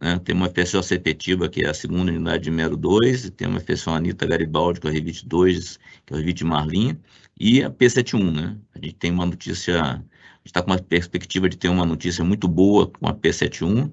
[0.00, 0.18] né?
[0.18, 3.60] Tem uma FPSO Sepetiba, que é a segunda unidade de Mero 2, e tem uma
[3.60, 6.98] FPSO Anitta Garibaldi, que é o Revit 2, que é o Revit Marlin,
[7.38, 8.56] e a P71, né?
[8.74, 12.24] A gente tem uma notícia, a gente está com uma perspectiva de ter uma notícia
[12.24, 13.90] muito boa com a P71,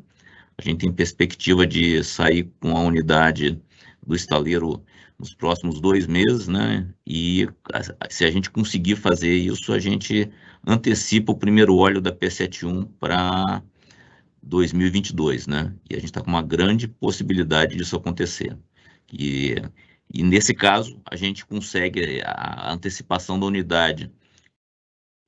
[0.57, 3.61] a gente tem perspectiva de sair com a unidade
[4.05, 4.83] do estaleiro
[5.19, 6.87] nos próximos dois meses, né?
[7.05, 7.47] E
[8.09, 10.29] se a gente conseguir fazer isso, a gente
[10.65, 13.63] antecipa o primeiro óleo da P71 para
[14.43, 15.73] 2022, né?
[15.89, 18.57] E a gente está com uma grande possibilidade disso acontecer.
[19.11, 19.55] E,
[20.13, 24.11] e nesse caso, a gente consegue a antecipação da unidade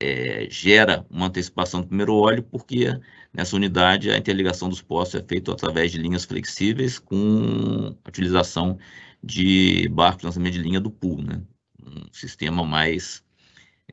[0.01, 2.87] é, gera uma antecipação do primeiro óleo, porque
[3.33, 8.77] nessa unidade a interligação dos postos é feita através de linhas flexíveis com utilização
[9.24, 11.41] de barco de lançamento de linha do pool, né?
[11.84, 13.24] Um sistema mais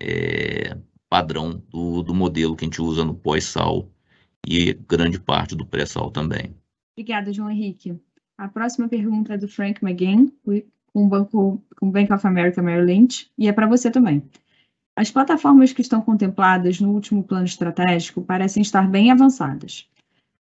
[0.01, 0.77] é,
[1.09, 3.91] padrão do, do modelo que a gente usa no pós-sal
[4.47, 6.55] e grande parte do pré-sal também.
[6.97, 7.99] Obrigada, João Henrique.
[8.39, 10.31] A próxima pergunta é do Frank McGinn,
[10.93, 14.23] com o Banco, com Bank of America Merrill Lynch, e é para você também.
[14.95, 19.89] As plataformas que estão contempladas no último plano estratégico parecem estar bem avançadas.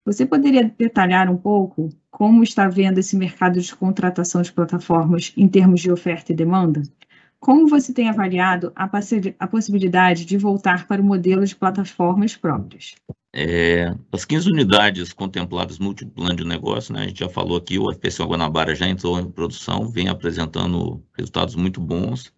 [0.04, 5.48] Você poderia detalhar um pouco como está vendo esse mercado de contratação de plataformas em
[5.48, 6.82] termos de oferta e demanda?
[7.40, 8.88] Como você tem avaliado a,
[9.38, 12.94] a possibilidade de voltar para o modelo de plataformas próprias?
[13.34, 17.56] É, as 15 unidades contempladas no último plano de negócio, né, a gente já falou
[17.56, 22.32] aqui, o FPC Guanabara já entrou em produção, vem apresentando resultados muito bons,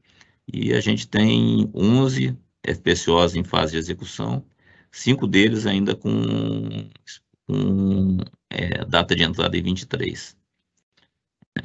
[0.50, 4.44] e a gente tem 11 FPCOs em fase de execução,
[4.90, 6.88] cinco deles ainda com,
[7.47, 8.18] com
[8.51, 10.36] é, data de entrada em 23.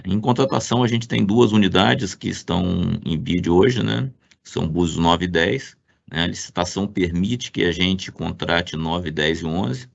[0.05, 2.63] Em contratação, a gente tem duas unidades que estão
[3.05, 4.09] em bid hoje, né,
[4.43, 5.77] são Búzios 9 e 10,
[6.11, 6.23] né?
[6.23, 9.89] A licitação permite que a gente contrate 9, 10 e 11.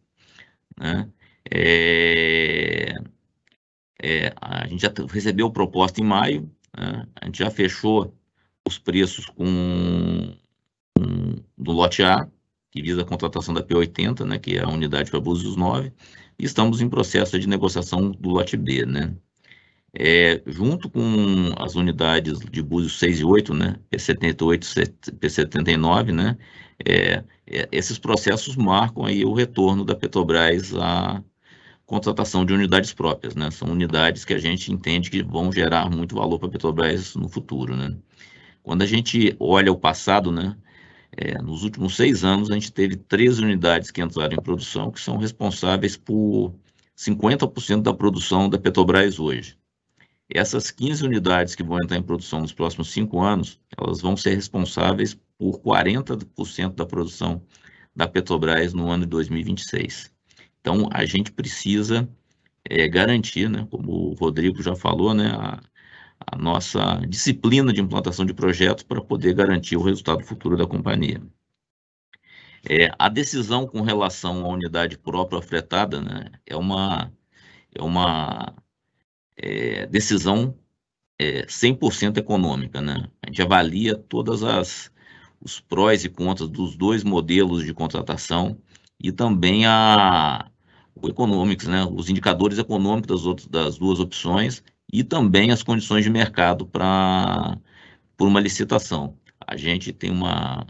[0.79, 1.11] Né?
[1.51, 2.95] É,
[4.03, 7.07] é, a gente já recebeu proposta em maio, né?
[7.15, 8.15] a gente já fechou
[8.67, 10.35] os preços com,
[10.97, 12.29] com, do lote A,
[12.71, 15.93] que visa a contratação da P80, né, que é a unidade para Búzios 9,
[16.39, 19.15] e estamos em processo de negociação do lote B, né?
[19.99, 24.61] É, junto com as unidades de Búzios 6 e 8, né, P78,
[25.19, 26.37] P79, né,
[26.85, 31.23] é, é, esses processos marcam aí o retorno da Petrobras à
[31.87, 36.15] contratação de unidades próprias, né, são unidades que a gente entende que vão gerar muito
[36.15, 37.97] valor para a Petrobras no futuro, né.
[38.63, 40.57] Quando a gente olha o passado, né,
[41.17, 45.01] é, nos últimos seis anos a gente teve três unidades que entraram em produção que
[45.01, 46.55] são responsáveis por
[46.97, 49.57] 50% da produção da Petrobras hoje.
[50.29, 54.35] Essas 15 unidades que vão entrar em produção nos próximos cinco anos, elas vão ser
[54.35, 57.43] responsáveis por 40% da produção
[57.95, 60.13] da Petrobras no ano de 2026.
[60.61, 62.09] Então, a gente precisa
[62.69, 65.61] é, garantir, né, como o Rodrigo já falou, né, a,
[66.27, 71.23] a nossa disciplina de implantação de projetos para poder garantir o resultado futuro da companhia.
[72.69, 77.13] É, a decisão com relação à unidade própria fretada né, é uma,
[77.73, 78.53] é uma
[79.37, 80.59] é, decisão
[81.19, 83.09] é, 100% econômica, né?
[83.23, 84.91] A gente avalia todas as
[85.41, 88.59] os prós e contras dos dois modelos de contratação
[88.99, 90.51] e também a
[90.95, 91.09] o
[91.69, 91.85] né?
[91.95, 94.63] Os indicadores econômicos das, outras, das duas opções
[94.93, 97.59] e também as condições de mercado para
[98.17, 99.17] por uma licitação.
[99.47, 100.67] A gente tem uma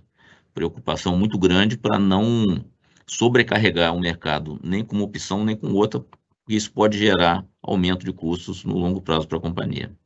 [0.53, 2.65] preocupação muito grande para não
[3.07, 6.05] sobrecarregar o mercado nem com uma opção nem com outra,
[6.49, 9.97] isso pode gerar aumento de custos no longo prazo para a companhia.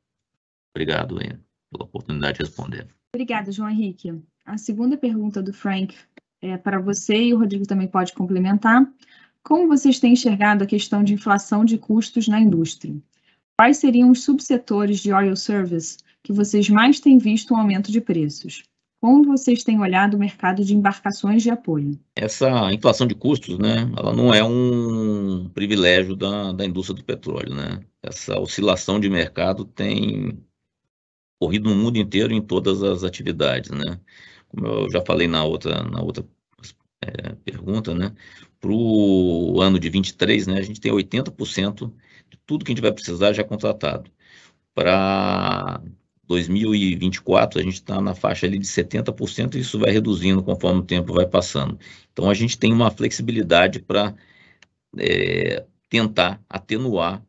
[0.74, 1.40] Obrigado Ian,
[1.70, 2.86] pela oportunidade de responder.
[3.14, 4.14] Obrigada, João Henrique.
[4.44, 5.94] A segunda pergunta do Frank
[6.40, 8.86] é para você e o Rodrigo também pode complementar.
[9.42, 12.94] Como vocês têm enxergado a questão de inflação de custos na indústria?
[13.60, 18.00] Quais seriam os subsetores de oil service que vocês mais têm visto um aumento de
[18.00, 18.62] preços?
[19.02, 22.00] Como vocês têm olhado o mercado de embarcações de apoio?
[22.16, 27.54] Essa inflação de custos, né, ela não é um privilégio da, da indústria do petróleo,
[27.54, 27.84] né?
[28.02, 30.42] Essa oscilação de mercado tem
[31.38, 34.00] ocorrido no mundo inteiro em todas as atividades, né?
[34.48, 36.26] Como eu já falei na outra, na outra
[37.02, 38.14] é, pergunta, né?
[38.58, 40.58] Para o ano de 23, né?
[40.60, 42.09] A gente tem 80% de
[42.50, 44.10] tudo que a gente vai precisar já contratado.
[44.74, 45.80] Para
[46.26, 50.84] 2024, a gente está na faixa ali de 70% e isso vai reduzindo conforme o
[50.84, 51.78] tempo vai passando.
[52.12, 54.16] Então, a gente tem uma flexibilidade para
[54.98, 57.24] é, tentar atenuar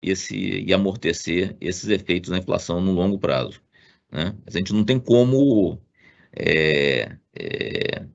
[0.00, 3.60] esse e amortecer esses efeitos da inflação no longo prazo.
[4.12, 4.34] Né?
[4.46, 5.80] a gente não tem como
[6.36, 8.06] é, é,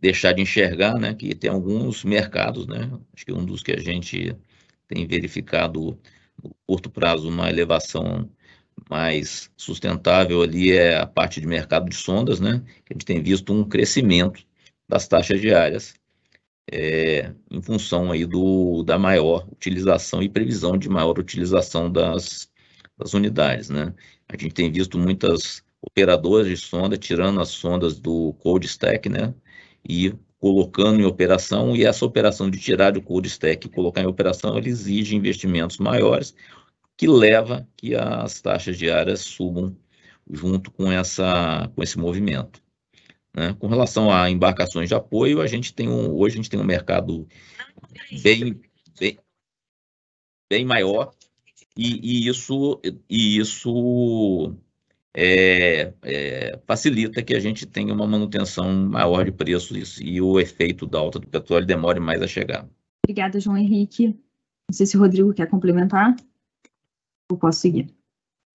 [0.00, 2.90] deixar de enxergar né, que tem alguns mercados, né?
[3.14, 4.36] acho que um dos que a gente
[4.92, 5.98] tem verificado
[6.42, 8.28] no curto prazo uma elevação
[8.90, 12.62] mais sustentável ali é a parte de mercado de sondas, né?
[12.90, 14.44] a gente tem visto um crescimento
[14.88, 15.94] das taxas diárias
[16.70, 22.50] é, em função aí do, da maior utilização e previsão de maior utilização das,
[22.96, 23.94] das unidades, né?
[24.28, 29.34] A gente tem visto muitas operadoras de sonda tirando as sondas do cold stack, né?
[29.88, 34.06] E colocando em operação, e essa operação de tirar do cold stack e colocar em
[34.06, 36.34] operação, ele exige investimentos maiores,
[36.96, 39.76] que leva que as taxas diárias subam
[40.28, 42.60] junto com, essa, com esse movimento.
[43.32, 43.54] Né?
[43.56, 46.64] Com relação a embarcações de apoio, a gente tem um, hoje a gente tem um
[46.64, 47.28] mercado
[48.20, 48.60] bem,
[48.98, 49.18] bem,
[50.50, 51.12] bem maior
[51.76, 54.56] e, e, isso, e isso
[55.14, 60.86] é, é, facilita que a gente tenha uma manutenção maior de preços e o efeito
[60.86, 62.66] da alta do petróleo demore mais a chegar.
[63.04, 64.08] Obrigada, João Henrique.
[64.08, 66.16] Não sei se o Rodrigo quer complementar.
[67.30, 67.92] Eu posso seguir.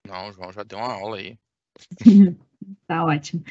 [0.08, 1.38] Não, o João já deu uma aula aí.
[2.88, 3.44] tá ótimo.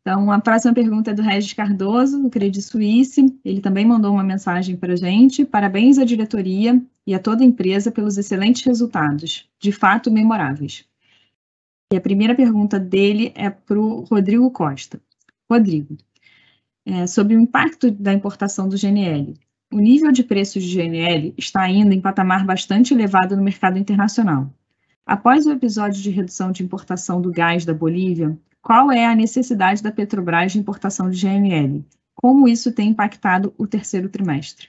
[0.00, 3.26] Então, a próxima pergunta é do Regis Cardoso, do Credit Suisse.
[3.44, 5.44] Ele também mandou uma mensagem para a gente.
[5.44, 10.84] Parabéns à diretoria e a toda a empresa pelos excelentes resultados, de fato memoráveis.
[11.92, 15.00] E a primeira pergunta dele é para o Rodrigo Costa.
[15.48, 15.96] Rodrigo,
[16.84, 19.34] é, sobre o impacto da importação do GNL.
[19.72, 24.52] O nível de preços de GNL está ainda em patamar bastante elevado no mercado internacional.
[25.04, 29.80] Após o episódio de redução de importação do gás da Bolívia, qual é a necessidade
[29.80, 31.84] da Petrobras de importação de GNL?
[32.16, 34.68] Como isso tem impactado o terceiro trimestre?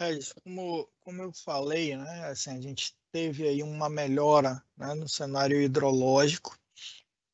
[0.00, 4.94] É isso, como, como eu falei, né, assim, a gente teve aí uma melhora né,
[4.94, 6.56] no cenário hidrológico,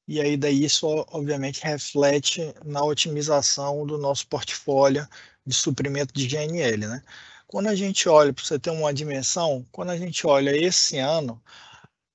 [0.07, 5.07] e aí daí isso obviamente reflete na otimização do nosso portfólio
[5.47, 6.87] de suprimento de GNL.
[6.87, 7.03] Né?
[7.47, 11.43] Quando a gente olha, para você ter uma dimensão, quando a gente olha esse ano,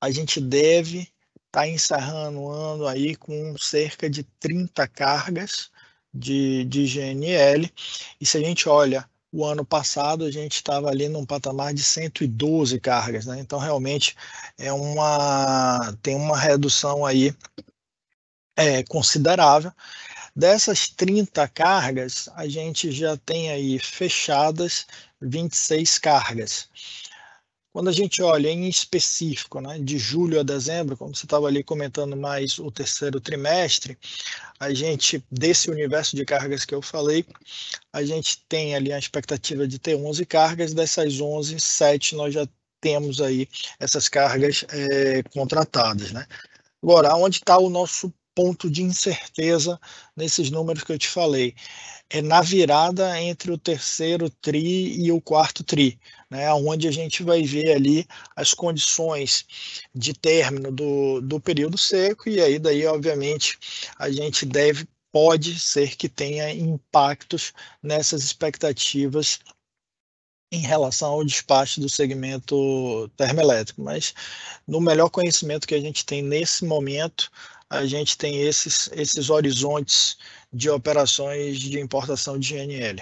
[0.01, 1.14] a gente deve
[1.54, 5.70] está encerrando o ano aí com cerca de 30 cargas
[6.12, 7.72] de, de GNL.
[8.20, 11.84] E se a gente olha o ano passado, a gente estava ali num patamar de
[11.84, 13.40] 112 cargas, né?
[13.40, 14.16] Então, realmente,
[14.60, 17.36] é uma, tem uma redução aí
[18.56, 19.72] é, considerável.
[20.36, 24.86] Dessas 30 cargas, a gente já tem aí fechadas
[25.20, 26.70] 26 cargas.
[27.74, 31.64] Quando a gente olha em específico, né, de julho a dezembro, como você estava ali
[31.64, 33.98] comentando mais o terceiro trimestre,
[34.60, 37.26] a gente, desse universo de cargas que eu falei,
[37.92, 42.48] a gente tem ali a expectativa de ter 11 cargas, dessas 11, 7 nós já
[42.80, 43.50] temos aí
[43.80, 46.12] essas cargas é, contratadas.
[46.12, 46.28] Né?
[46.84, 49.80] Agora, onde está o nosso ponto de incerteza
[50.16, 51.56] nesses números que eu te falei?
[52.10, 56.00] É na virada entre o terceiro TRI e o quarto TRI
[56.34, 59.46] né, onde a gente vai ver ali as condições
[59.94, 63.56] de término do, do período seco, e aí daí, obviamente,
[64.00, 67.54] a gente deve, pode ser que tenha impactos
[67.84, 69.40] nessas expectativas
[70.52, 74.16] em relação ao despacho do segmento termoelétrico, mas
[74.68, 77.32] no melhor conhecimento que a gente tem nesse momento,
[77.74, 80.18] a gente tem esses, esses horizontes
[80.52, 83.02] de operações de importação de GNL.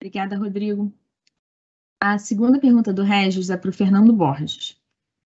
[0.00, 0.92] Obrigada, Rodrigo.
[2.00, 4.76] A segunda pergunta do Regis é para o Fernando Borges.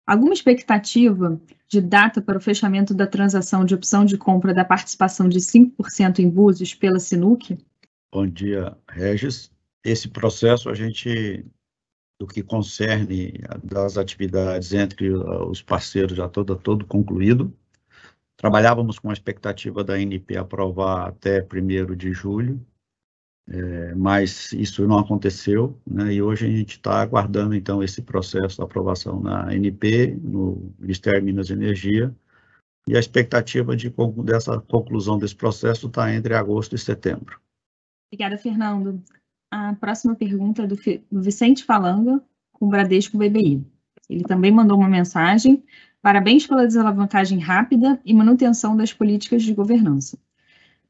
[0.07, 5.29] Alguma expectativa de data para o fechamento da transação de opção de compra da participação
[5.29, 7.59] de 5% em Búzios pela Sinuc?
[8.13, 9.51] Bom dia, Regis.
[9.85, 11.45] Esse processo a gente,
[12.21, 17.53] do que concerne das atividades entre os parceiros, já todo, todo concluído.
[18.37, 22.65] Trabalhávamos com a expectativa da NP aprovar até 1 de julho,
[23.49, 28.57] é, mas isso não aconteceu, né, e hoje a gente está aguardando, então, esse processo
[28.57, 32.15] de aprovação na ANP, no Ministério de Minas e Energia,
[32.89, 33.93] e a expectativa de,
[34.25, 37.41] dessa conclusão desse processo está entre agosto e setembro.
[38.13, 39.03] Obrigada, Fernando.
[39.51, 40.77] A próxima pergunta é do,
[41.11, 42.23] Vicente Falanga,
[42.53, 43.65] com o Bradesco BBI.
[44.09, 45.65] Ele também mandou uma mensagem
[46.03, 50.19] Parabéns pela desalavancagem rápida e manutenção das políticas de governança.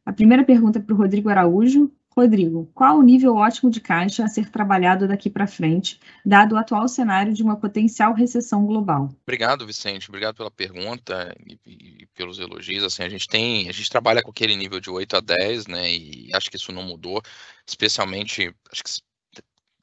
[0.05, 1.91] A primeira pergunta é para o Rodrigo Araújo.
[2.19, 6.59] Rodrigo, qual o nível ótimo de caixa a ser trabalhado daqui para frente, dado o
[6.59, 9.11] atual cenário de uma potencial recessão global?
[9.23, 10.09] Obrigado, Vicente.
[10.09, 12.85] Obrigado pela pergunta e, e, pelos elogios.
[12.85, 15.93] Assim, a gente tem, a gente trabalha com aquele nível de 8 a 10, né?
[15.93, 17.21] E acho que isso não mudou,
[17.67, 18.91] especialmente, acho que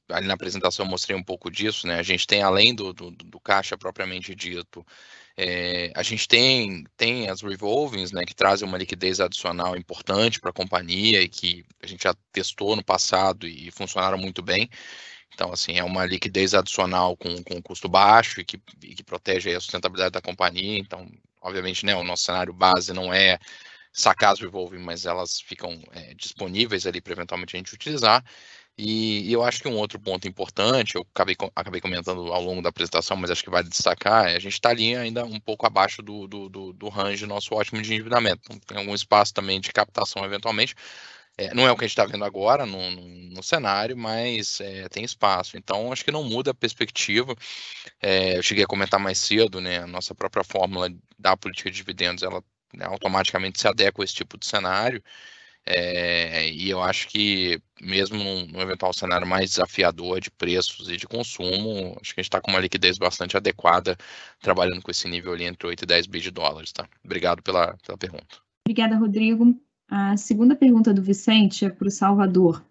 [0.09, 1.95] ali na apresentação eu mostrei um pouco disso, né?
[1.99, 4.85] A gente tem, além do, do, do caixa propriamente dito,
[5.37, 10.51] é, a gente tem, tem as revolvings, né, que trazem uma liquidez adicional importante para
[10.51, 14.69] a companhia e que a gente já testou no passado e funcionaram muito bem.
[15.33, 19.55] Então, assim, é uma liquidez adicional com, com custo baixo e que, e que protege
[19.55, 20.79] a sustentabilidade da companhia.
[20.79, 21.09] Então,
[21.41, 23.39] obviamente, né, o nosso cenário base não é
[23.91, 28.23] sacar as revolving, mas elas ficam é, disponíveis ali para eventualmente a gente utilizar.
[28.77, 32.69] E, eu acho que um outro ponto importante, eu acabei, acabei comentando ao longo da
[32.69, 36.01] apresentação, mas acho que vale destacar, é a gente está ali ainda um pouco abaixo
[36.01, 38.41] do, do, do, do range nosso ótimo de endividamento.
[38.45, 40.73] Então, tem algum espaço também de captação eventualmente.
[41.37, 44.59] É, não é o que a gente está vendo agora no, no, no cenário, mas
[44.61, 45.57] é, tem espaço.
[45.57, 47.35] Então, acho que não muda a perspectiva.
[48.01, 49.79] É, eu cheguei a comentar mais cedo, né?
[49.79, 52.43] A nossa própria fórmula da política de dividendos, ela
[52.73, 55.03] né, automaticamente se adequa a esse tipo de cenário.
[55.65, 61.07] É, e eu acho que, mesmo num, eventual cenário mais desafiador de preços e de
[61.07, 63.97] consumo, acho que a gente está com uma liquidez bastante adequada,
[64.41, 66.71] trabalhando com esse nível ali entre 8 e 10 bi de dólares.
[66.73, 66.87] Tá?
[67.03, 68.37] Obrigado pela, pela pergunta.
[68.67, 69.55] Obrigada, Rodrigo.
[69.89, 72.63] A segunda pergunta do Vicente é para o Salvador.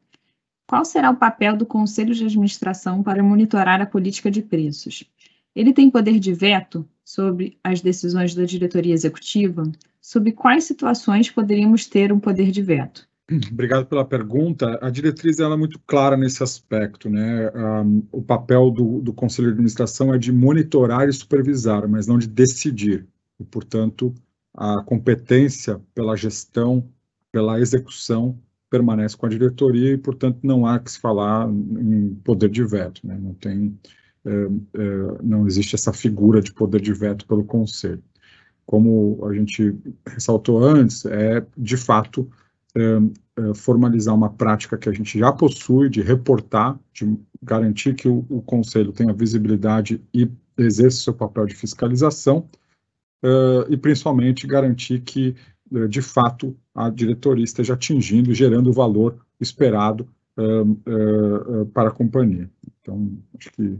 [0.66, 5.04] Qual será o papel do Conselho de Administração para monitorar a política de preços?
[5.54, 9.70] Ele tem poder de veto sobre as decisões da diretoria executiva?
[10.02, 13.08] Sobre quais situações poderíamos ter um poder de veto?
[13.50, 14.76] Obrigado pela pergunta.
[14.82, 17.08] A diretriz ela é muito clara nesse aspecto.
[17.08, 17.50] Né?
[17.54, 22.18] Um, o papel do, do Conselho de Administração é de monitorar e supervisar, mas não
[22.18, 23.06] de decidir.
[23.38, 24.12] E, portanto,
[24.52, 26.86] a competência pela gestão,
[27.30, 28.36] pela execução,
[28.68, 33.06] permanece com a diretoria e, portanto, não há que se falar em poder de veto.
[33.06, 33.16] Né?
[33.18, 33.78] Não tem
[34.24, 38.02] é, é, não existe essa figura de poder de veto pelo Conselho.
[38.66, 39.74] Como a gente
[40.06, 42.30] ressaltou antes, é de fato
[42.74, 42.98] é,
[43.54, 48.40] formalizar uma prática que a gente já possui de reportar, de garantir que o, o
[48.42, 52.48] Conselho tenha visibilidade e exerça seu papel de fiscalização,
[53.68, 55.34] e principalmente garantir que,
[55.88, 60.08] de fato, a diretoria esteja atingindo, gerando o valor esperado
[61.72, 62.50] para a companhia.
[62.80, 63.78] Então, acho que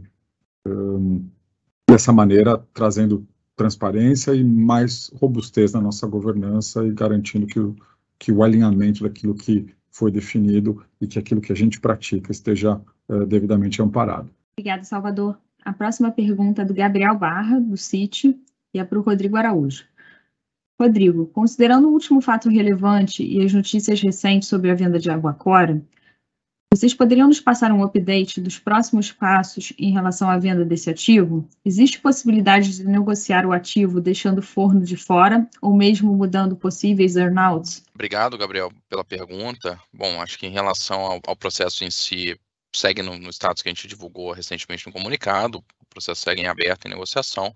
[1.87, 7.75] dessa maneira, trazendo transparência e mais robustez na nossa governança e garantindo que o,
[8.17, 12.81] que o alinhamento daquilo que foi definido e que aquilo que a gente pratica esteja
[13.07, 14.29] uh, devidamente amparado.
[14.57, 15.37] Obrigada, Salvador.
[15.63, 18.37] A próxima pergunta é do Gabriel Barra, do Sítio,
[18.73, 19.85] e é para o Rodrigo Araújo.
[20.79, 25.81] Rodrigo, considerando o último fato relevante e as notícias recentes sobre a venda de Aguacora,
[26.75, 31.47] vocês poderiam nos passar um update dos próximos passos em relação à venda desse ativo?
[31.63, 37.15] Existe possibilidade de negociar o ativo deixando o forno de fora ou mesmo mudando possíveis
[37.15, 37.83] earnouts?
[37.93, 39.79] Obrigado, Gabriel, pela pergunta.
[39.93, 42.35] Bom, acho que em relação ao, ao processo em si,
[42.75, 46.47] segue no, no, status que a gente divulgou recentemente no comunicado, o processo segue em
[46.47, 47.53] aberto em negociação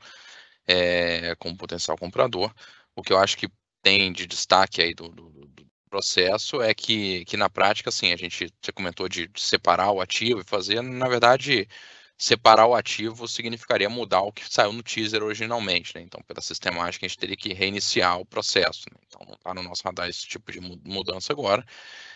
[0.67, 2.53] é, com o potencial comprador.
[2.95, 3.49] O que eu acho que
[3.81, 8.17] tem de destaque aí do, do, do processo é que, que na prática, assim, a
[8.17, 11.67] gente, você comentou de, de separar o ativo e fazer, na verdade,
[12.17, 16.01] separar o ativo significaria mudar o que saiu no teaser originalmente, né?
[16.01, 18.85] Então, pela sistemática, a gente teria que reiniciar o processo.
[18.91, 18.97] Né?
[19.07, 21.63] Então, não está no nosso radar esse tipo de mudança agora.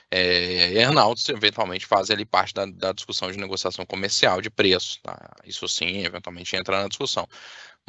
[0.10, 5.00] É, earnouts eventualmente fazem ali parte da, da, discussão de negociação comercial de preço.
[5.02, 5.36] Tá?
[5.46, 7.28] Isso sim, eventualmente entra na discussão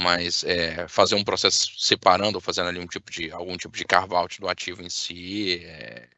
[0.00, 3.84] mas é, fazer um processo separando ou fazendo ali um tipo de algum tipo de
[3.84, 6.08] carve-out do ativo em si é,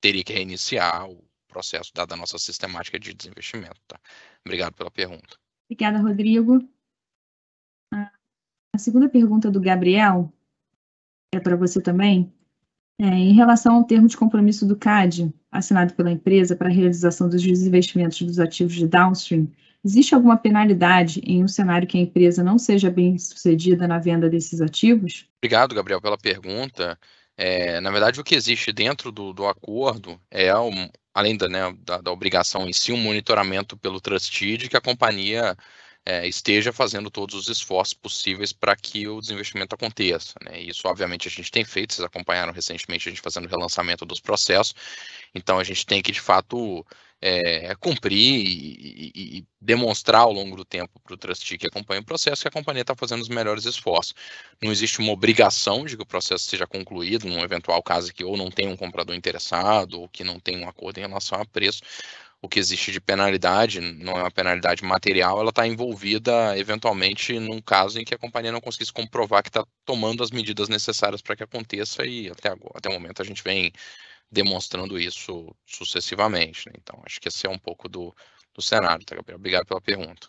[0.00, 3.80] teria que reiniciar o processo dada a nossa sistemática de desinvestimento.
[3.86, 3.98] Tá?
[4.44, 5.36] Obrigado pela pergunta.
[5.68, 6.68] Obrigada, Rodrigo.
[7.92, 10.32] A segunda pergunta do Gabriel
[11.32, 12.32] é para você também.
[12.98, 17.28] É, em relação ao termo de compromisso do CAD, assinado pela empresa para a realização
[17.28, 19.48] dos desinvestimentos dos ativos de downstream,
[19.86, 24.28] Existe alguma penalidade em um cenário que a empresa não seja bem sucedida na venda
[24.28, 25.28] desses ativos?
[25.38, 26.98] Obrigado, Gabriel, pela pergunta.
[27.36, 31.72] É, na verdade, o que existe dentro do, do acordo é, um, além da, né,
[31.84, 35.56] da, da, obrigação em si, um monitoramento pelo trustee de que a companhia
[36.04, 40.34] é, esteja fazendo todos os esforços possíveis para que o desinvestimento aconteça.
[40.44, 40.62] Né?
[40.62, 44.18] Isso, obviamente, a gente tem feito, vocês acompanharam recentemente a gente fazendo o relançamento dos
[44.18, 44.74] processos,
[45.32, 46.84] então a gente tem que, de fato,
[47.20, 52.00] é, cumprir e, e, e, demonstrar ao longo do tempo para o trustee que acompanha
[52.00, 54.14] o processo que a companhia está fazendo os melhores esforços.
[54.62, 58.36] Não existe uma obrigação de que o processo seja concluído num eventual caso que ou
[58.36, 61.82] não tem um comprador interessado ou que não tem um acordo em relação a preço.
[62.42, 67.60] O que existe de penalidade não é uma penalidade material, ela está envolvida eventualmente num
[67.60, 71.34] caso em que a companhia não conseguisse comprovar que está tomando as medidas necessárias para
[71.34, 73.72] que aconteça e até, agora, até o momento a gente vem
[74.30, 76.68] demonstrando isso sucessivamente.
[76.68, 76.74] Né?
[76.80, 78.14] Então, acho que esse é um pouco do,
[78.54, 79.38] do cenário, tá, Gabriel?
[79.38, 80.28] Obrigado pela pergunta.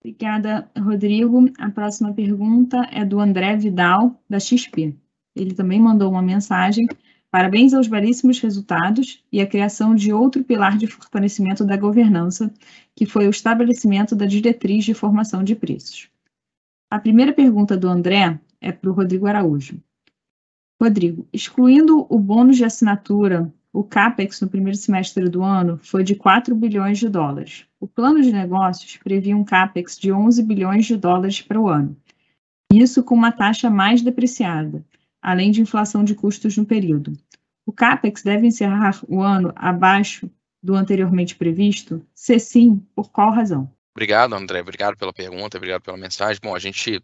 [0.00, 1.50] Obrigada, Rodrigo.
[1.58, 4.94] A próxima pergunta é do André Vidal, da XP.
[5.34, 6.86] Ele também mandou uma mensagem.
[7.30, 12.52] Parabéns aos belíssimos resultados e a criação de outro pilar de fortalecimento da governança,
[12.94, 16.08] que foi o estabelecimento da diretriz de formação de preços.
[16.90, 19.82] A primeira pergunta do André é para o Rodrigo Araújo.
[20.80, 26.14] Rodrigo, excluindo o bônus de assinatura, o CAPEX no primeiro semestre do ano foi de
[26.14, 27.66] 4 bilhões de dólares.
[27.80, 31.96] O plano de negócios previa um CAPEX de 11 bilhões de dólares para o ano.
[32.72, 34.84] Isso com uma taxa mais depreciada,
[35.20, 37.12] além de inflação de custos no período.
[37.66, 40.30] O CAPEX deve encerrar o ano abaixo
[40.62, 42.04] do anteriormente previsto?
[42.14, 43.70] Se sim, por qual razão?
[43.94, 44.60] Obrigado, André.
[44.60, 46.40] Obrigado pela pergunta, obrigado pela mensagem.
[46.42, 47.02] Bom, a gente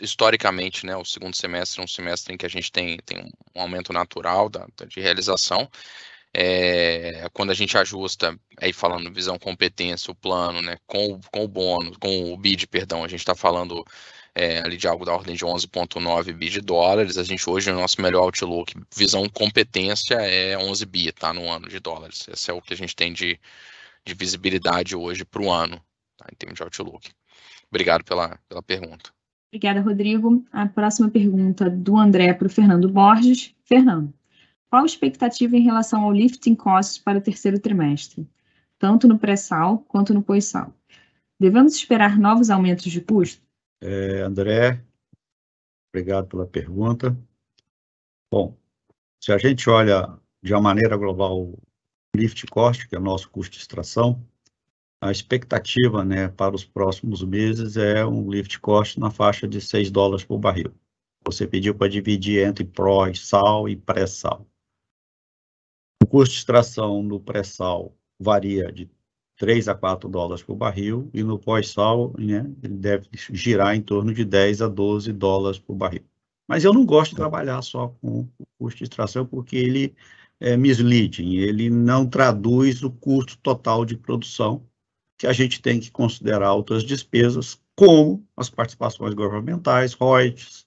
[0.00, 3.18] historicamente, né, o segundo semestre é um semestre em que a gente tem, tem
[3.54, 5.68] um aumento natural da, de realização.
[6.34, 11.48] É, quando a gente ajusta, aí falando visão competência, o plano, né, com, com o
[11.48, 13.84] bônus, com o BID, perdão, a gente está falando
[14.34, 17.18] é, ali de algo da ordem de 11,9 bi de dólares.
[17.18, 21.68] A gente hoje, no nosso melhor outlook, visão competência é 11 bi, tá, no ano
[21.68, 22.26] de dólares.
[22.28, 23.38] Esse é o que a gente tem de,
[24.04, 25.82] de visibilidade hoje para o ano,
[26.16, 27.10] tá, em termos de outlook.
[27.70, 29.12] Obrigado pela, pela pergunta.
[29.52, 30.42] Obrigada, Rodrigo.
[30.50, 33.54] A próxima pergunta do André para o Fernando Borges.
[33.64, 34.10] Fernando,
[34.70, 38.26] qual a expectativa em relação ao lifting costs para o terceiro trimestre,
[38.78, 40.74] tanto no pré-sal quanto no pós-sal?
[41.38, 43.42] Devemos esperar novos aumentos de custo?
[43.82, 44.82] É, André,
[45.92, 47.14] obrigado pela pergunta.
[48.32, 48.56] Bom,
[49.22, 51.58] se a gente olha de uma maneira global o
[52.16, 54.26] lift cost, que é o nosso custo de extração,
[55.02, 59.90] a expectativa né, para os próximos meses é um lift cost na faixa de 6
[59.90, 60.72] dólares por barril.
[61.26, 64.46] Você pediu para dividir entre pró-sal e pré-sal.
[66.00, 68.88] O custo de extração no pré-sal varia de
[69.38, 74.14] 3 a 4 dólares por barril e no pós-sal né, ele deve girar em torno
[74.14, 76.04] de 10 a 12 dólares por barril.
[76.48, 79.96] Mas eu não gosto de trabalhar só com o custo de extração porque ele
[80.38, 84.64] é misleading, ele não traduz o custo total de produção
[85.22, 90.66] que a gente tem que considerar outras despesas, como as participações governamentais, royalties,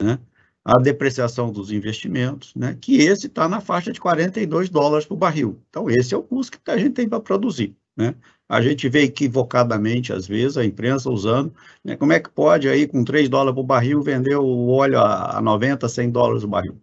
[0.00, 0.18] né?
[0.64, 2.76] a depreciação dos investimentos, né?
[2.80, 5.62] que esse está na faixa de 42 dólares por barril.
[5.70, 7.76] Então, esse é o custo que a gente tem para produzir.
[7.96, 8.16] Né?
[8.48, 11.94] A gente vê equivocadamente, às vezes, a imprensa usando, né?
[11.94, 15.88] como é que pode aí, com 3 dólares por barril, vender o óleo a 90,
[15.88, 16.76] 100 dólares o barril?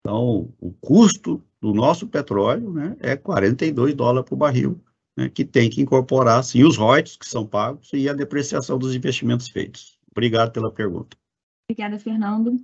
[0.00, 4.80] Então, o custo do nosso petróleo né, é 42 dólares por barril,
[5.16, 8.94] né, que tem que incorporar, sim, os royalties que são pagos e a depreciação dos
[8.94, 9.98] investimentos feitos.
[10.10, 11.16] Obrigado pela pergunta.
[11.68, 12.56] Obrigada, Fernando.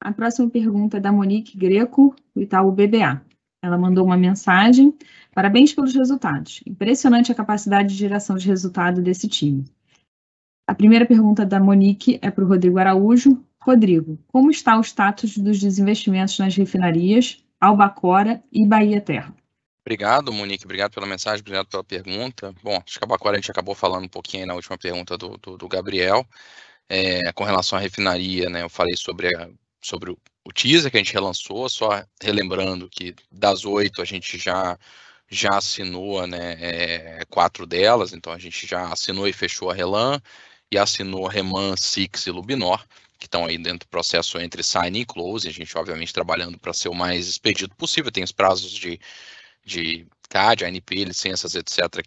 [0.00, 3.22] A próxima pergunta é da Monique Greco, do Itaú BBA.
[3.64, 4.92] Ela mandou uma mensagem.
[5.32, 6.60] Parabéns pelos resultados.
[6.66, 9.64] Impressionante a capacidade de geração de resultado desse time.
[10.66, 13.42] A primeira pergunta da Monique é para o Rodrigo Araújo.
[13.60, 19.32] Rodrigo, como está o status dos desinvestimentos nas refinarias Albacora e Bahia Terra?
[19.84, 20.64] Obrigado, Monique.
[20.64, 22.54] Obrigado pela mensagem, obrigado pela pergunta.
[22.62, 25.58] Bom, acho que agora a gente acabou falando um pouquinho na última pergunta do, do,
[25.58, 26.26] do Gabriel.
[26.88, 29.48] É, com relação à refinaria, né, eu falei sobre, a,
[29.80, 34.38] sobre o, o teaser que a gente relançou, só relembrando que das oito a gente
[34.38, 34.78] já
[35.32, 40.20] já assinou né, é, quatro delas, então a gente já assinou e fechou a Relan,
[40.70, 42.84] e assinou a Reman, Six e Lubinor,
[43.18, 46.72] que estão aí dentro do processo entre sign e close, a gente obviamente trabalhando para
[46.74, 49.00] ser o mais expedito possível, tem os prazos de
[49.64, 52.04] de CAD, ANP, licenças, etc.,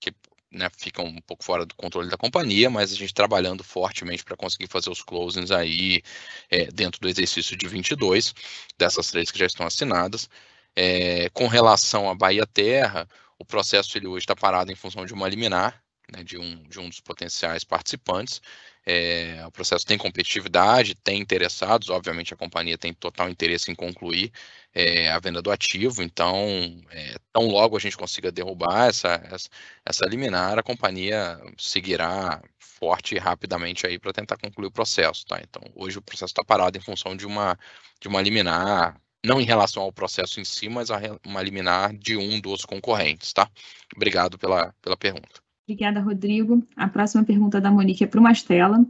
[0.00, 0.12] que
[0.50, 4.36] né, ficam um pouco fora do controle da companhia, mas a gente trabalhando fortemente para
[4.36, 6.02] conseguir fazer os closings aí
[6.50, 8.34] é, dentro do exercício de 22,
[8.78, 10.28] dessas três que já estão assinadas.
[10.74, 13.08] É, com relação à Bahia Terra,
[13.38, 16.78] o processo ele hoje está parado em função de uma liminar, né, de, um, de
[16.80, 18.40] um dos potenciais participantes.
[18.86, 24.32] É, o processo tem competitividade, tem interessados, obviamente a companhia tem total interesse em concluir
[24.78, 26.46] é, a venda do ativo, então,
[26.90, 29.48] é, tão logo a gente consiga derrubar essa, essa,
[29.84, 35.40] essa liminar, a companhia seguirá forte e rapidamente aí para tentar concluir o processo, tá?
[35.42, 37.58] Então, hoje o processo está parado em função de uma,
[38.00, 42.16] de uma liminar não em relação ao processo em si, mas a uma liminar de
[42.16, 43.50] um dos concorrentes, tá?
[43.96, 45.40] Obrigado pela, pela pergunta.
[45.66, 46.64] Obrigada, Rodrigo.
[46.76, 48.86] A próxima pergunta da Monique é para o Mastella.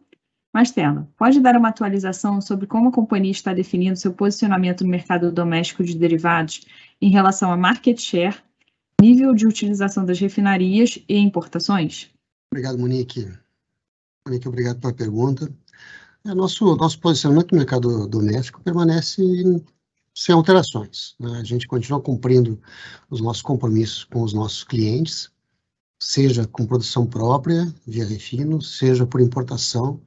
[0.58, 5.30] Mastella, pode dar uma atualização sobre como a companhia está definindo seu posicionamento no mercado
[5.30, 6.66] doméstico de derivados
[7.00, 8.34] em relação a market share,
[9.00, 12.10] nível de utilização das refinarias e importações?
[12.52, 13.30] Obrigado, Monique.
[14.26, 15.48] Monique, obrigado pela pergunta.
[16.26, 19.22] É, nosso, nosso posicionamento no mercado doméstico permanece
[20.12, 21.14] sem alterações.
[21.20, 21.38] Né?
[21.38, 22.60] A gente continua cumprindo
[23.08, 25.30] os nossos compromissos com os nossos clientes,
[26.00, 30.00] seja com produção própria, via refino, seja por importação,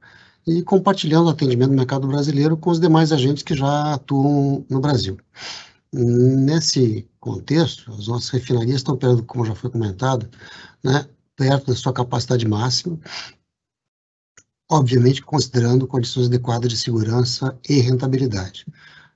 [0.46, 4.80] e compartilhando o atendimento do mercado brasileiro com os demais agentes que já atuam no
[4.80, 5.16] Brasil.
[5.92, 10.28] Nesse contexto, as nossas refinarias estão operando, como já foi comentado,
[10.82, 11.06] né,
[11.36, 12.98] perto da sua capacidade máxima,
[14.70, 18.66] obviamente considerando condições adequadas de segurança e rentabilidade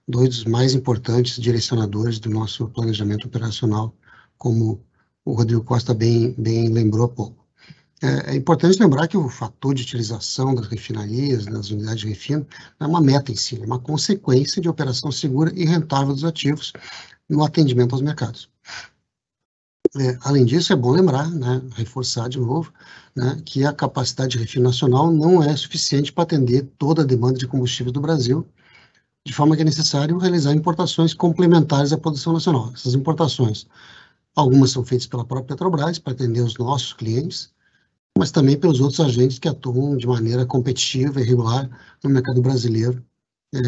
[0.08, 3.94] dois dos mais importantes direcionadores do nosso planejamento operacional,
[4.38, 4.84] como
[5.24, 7.45] o Rodrigo Costa bem, bem lembrou há pouco.
[8.02, 12.46] É, é, importante lembrar que o fator de utilização das refinarias, das unidades de refino,
[12.78, 16.72] é uma meta em si, é uma consequência de operação segura e rentável dos ativos
[17.28, 18.50] no atendimento aos mercados.
[19.98, 22.70] É, além disso, é bom lembrar, né, reforçar de novo,
[23.14, 27.38] né, que a capacidade de refino nacional não é suficiente para atender toda a demanda
[27.38, 28.46] de combustíveis do Brasil
[29.26, 32.70] de forma que é necessário realizar importações complementares à produção nacional.
[32.72, 33.66] Essas importações,
[34.36, 37.52] algumas são feitas pela própria Petrobras para atender os nossos clientes,
[38.16, 41.68] mas também pelos outros agentes que atuam de maneira competitiva e regular
[42.02, 43.04] no mercado brasileiro,
[43.54, 43.58] é,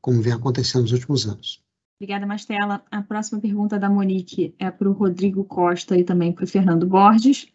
[0.00, 1.62] como vem acontecendo nos últimos anos.
[1.98, 2.84] Obrigada, Mastela.
[2.90, 6.86] A próxima pergunta da Monique é para o Rodrigo Costa e também para o Fernando
[6.86, 7.48] Borges.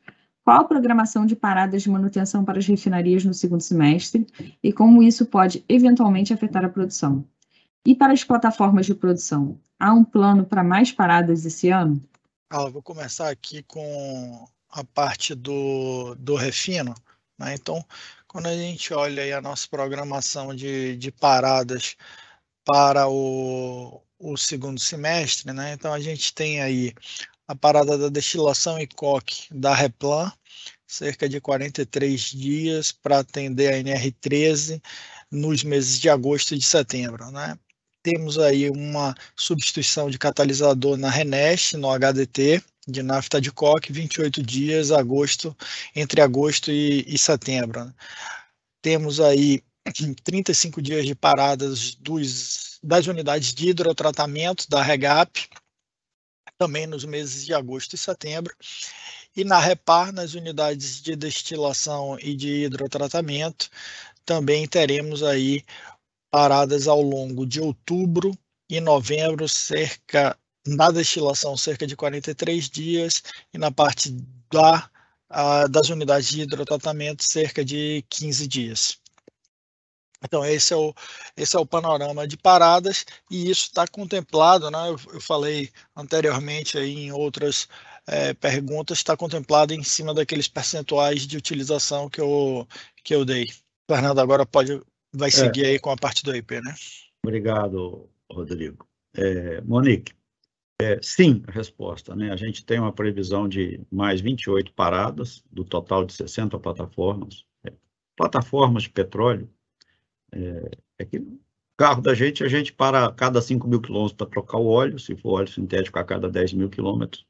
[0.43, 4.25] Qual a programação de paradas de manutenção para as refinarias no segundo semestre
[4.63, 7.23] e como isso pode eventualmente afetar a produção?
[7.85, 12.01] E para as plataformas de produção, há um plano para mais paradas esse ano?
[12.49, 16.95] Ah, vou começar aqui com a parte do, do refino.
[17.37, 17.55] Né?
[17.55, 17.83] Então,
[18.27, 21.95] quando a gente olha a nossa programação de, de paradas
[22.65, 25.73] para o, o segundo semestre, né?
[25.73, 26.93] então a gente tem aí
[27.47, 30.31] a parada da destilação e coque da Replan,
[30.87, 34.81] cerca de 43 dias para atender a NR13
[35.31, 37.31] nos meses de agosto e de setembro.
[37.31, 37.57] Né?
[38.01, 44.41] temos aí uma substituição de catalisador na Renest, no HDT, de nafta de coque, 28
[44.41, 45.55] dias, agosto,
[45.95, 47.85] entre agosto e, e setembro.
[47.85, 47.93] Né?
[48.81, 49.63] Temos aí
[50.23, 55.47] 35 dias de paradas dos, das unidades de hidrotratamento da REGAP,
[56.57, 58.53] também nos meses de agosto e setembro.
[59.35, 63.69] E na Repar, nas unidades de destilação e de hidrotratamento,
[64.25, 65.63] também teremos aí
[66.31, 68.37] paradas ao longo de outubro
[68.69, 70.37] e novembro, cerca
[70.69, 73.23] na destilação cerca de 43 dias
[73.53, 74.11] e na parte
[74.51, 74.89] da,
[75.29, 78.99] a, das unidades de hidrotratamento cerca de 15 dias.
[80.23, 80.93] Então esse é o
[81.37, 84.89] esse é o panorama de paradas e isso está contemplado, né?
[84.89, 87.69] Eu, eu, falei anteriormente aí em outras
[88.05, 92.67] é, perguntas está contemplado em cima daqueles percentuais de utilização que eu
[93.03, 93.47] que eu dei.
[93.89, 94.81] Fernando agora pode
[95.13, 95.31] vai é.
[95.31, 95.67] seguir é.
[95.69, 96.75] aí com a parte do IP, né?
[97.23, 98.87] Obrigado, Rodrigo.
[99.15, 100.13] É, Monique,
[100.81, 102.15] é, sim, a resposta.
[102.15, 102.31] Né?
[102.31, 107.45] A gente tem uma previsão de mais 28 paradas, do total de 60 plataformas.
[107.63, 107.73] É,
[108.15, 109.49] plataformas de petróleo,
[110.31, 111.39] é, é, que o
[111.77, 114.99] carro da gente, a gente para a cada 5 mil quilômetros para trocar o óleo,
[114.99, 117.25] se for óleo sintético a cada 10 mil quilômetros.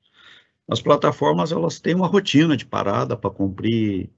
[0.67, 4.09] As plataformas, elas têm uma rotina de parada para cumprir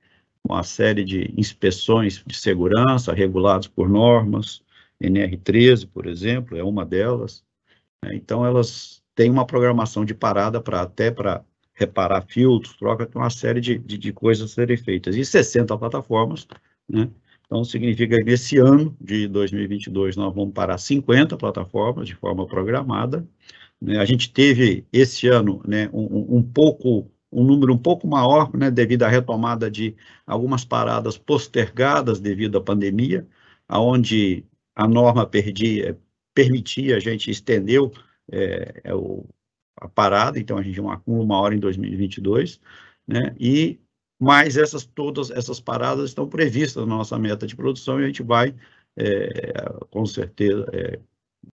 [0.44, 4.62] uma série de inspeções de segurança reguladas por normas,
[5.02, 7.44] NR13, por exemplo, é uma delas.
[8.04, 8.16] Né?
[8.16, 11.44] Então, elas têm uma programação de parada para até para
[11.74, 15.16] reparar filtros, troca, tem uma série de, de, de, coisas a serem feitas.
[15.16, 16.48] E 60 plataformas,
[16.88, 17.10] né?
[17.46, 23.28] Então, significa que nesse ano de 2022 nós vamos parar 50 plataformas de forma programada.
[23.82, 23.98] Né?
[23.98, 28.70] A gente teve esse ano né, um, um pouco um número um pouco maior, né,
[28.70, 33.26] devido à retomada de algumas paradas postergadas devido à pandemia,
[33.68, 35.98] aonde a norma permitia
[36.96, 37.92] a gente estendeu
[38.32, 39.26] é, é o,
[39.78, 42.60] a parada, então a gente acumula uma hora em 2022,
[43.08, 43.80] né, e
[44.20, 48.22] mais essas todas essas paradas estão previstas na nossa meta de produção e a gente
[48.22, 48.56] vai,
[48.96, 49.54] é,
[49.90, 51.00] com certeza, é,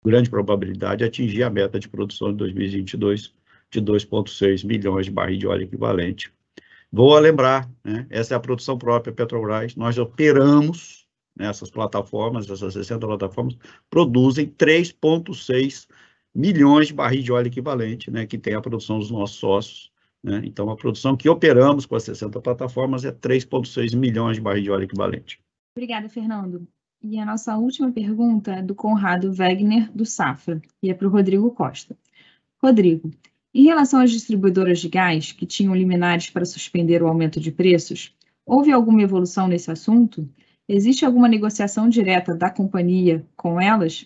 [0.04, 3.34] grande probabilidade, atingir a meta de produção de 2022
[3.70, 6.32] de 2,6 milhões de barris de óleo equivalente.
[6.90, 11.06] Vou lembrar, né, essa é a produção própria Petrobras, nós operamos
[11.36, 13.56] nessas plataformas, essas 60 plataformas,
[13.88, 15.86] produzem 3,6
[16.38, 19.90] milhões de barris de óleo equivalente, né, que tem a produção dos nossos sócios.
[20.22, 20.40] Né?
[20.44, 24.70] Então, a produção que operamos com as 60 plataformas é 3,6 milhões de barris de
[24.70, 25.40] óleo equivalente.
[25.76, 26.64] Obrigada, Fernando.
[27.02, 31.10] E a nossa última pergunta é do Conrado Wegner, do Safra, e é para o
[31.10, 31.96] Rodrigo Costa.
[32.62, 33.10] Rodrigo,
[33.52, 38.14] em relação às distribuidoras de gás que tinham liminares para suspender o aumento de preços,
[38.46, 40.28] houve alguma evolução nesse assunto?
[40.68, 44.04] Existe alguma negociação direta da companhia com elas?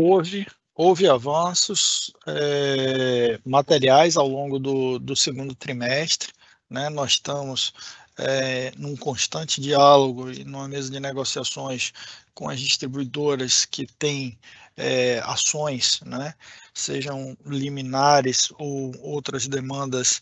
[0.00, 6.32] Houve, houve avanços é, materiais ao longo do, do segundo trimestre.
[6.68, 6.88] Né?
[6.88, 7.72] Nós estamos
[8.18, 11.92] é, num constante diálogo e numa mesa de negociações
[12.34, 14.38] com as distribuidoras que têm
[14.76, 16.34] é, ações, né,
[16.74, 20.20] sejam liminares ou outras demandas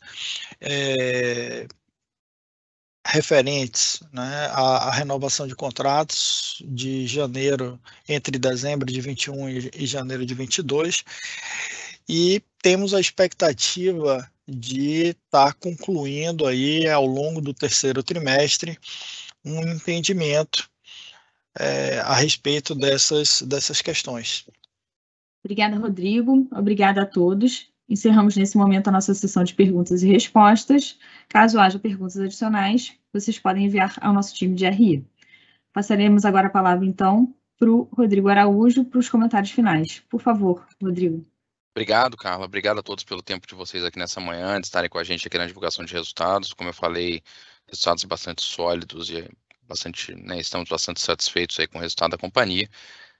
[3.07, 10.25] referentes né, à, à, renovação de contratos de janeiro, entre dezembro de 21 e, janeiro
[10.25, 11.05] de 22,
[12.09, 18.79] e temos a expectativa de estar tá concluindo aí ao longo do terceiro trimestre
[19.45, 20.71] um entendimento
[21.59, 24.47] é, a respeito dessas, dessas questões.
[25.45, 26.49] Obrigada, Rodrigo.
[26.53, 27.72] Obrigada a todos.
[27.93, 30.99] Encerramos nesse momento a nossa sessão de perguntas e respostas.
[31.29, 35.07] Caso haja perguntas adicionais, vocês podem enviar ao nosso time de RI.
[35.75, 40.03] Passaremos agora a palavra, então, para o Rodrigo Araújo para os comentários finais.
[40.09, 41.23] Por favor, Rodrigo.
[41.77, 42.47] Obrigado, Carla.
[42.47, 45.29] Obrigado a todos pelo tempo de vocês aqui nessa manhã, de estarem com a gente
[45.29, 46.55] aqui na divulgação de resultados.
[46.55, 47.21] Como eu falei,
[47.69, 49.29] resultados bastante sólidos e
[49.69, 52.67] bastante, né, estamos bastante satisfeitos aí com o resultado da companhia.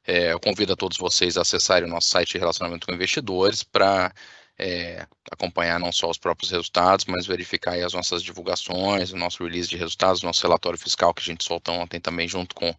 [0.07, 3.63] É, eu convido a todos vocês a acessarem o nosso site de relacionamento com investidores
[3.63, 4.11] para
[4.59, 9.69] é, acompanhar não só os próprios resultados, mas verificar as nossas divulgações, o nosso release
[9.69, 12.77] de resultados, o nosso relatório fiscal que a gente soltou ontem também junto com o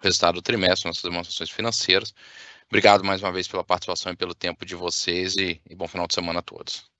[0.00, 2.14] resultado do trimestre, nossas demonstrações financeiras.
[2.68, 6.06] Obrigado mais uma vez pela participação e pelo tempo de vocês e, e bom final
[6.06, 6.95] de semana a todos.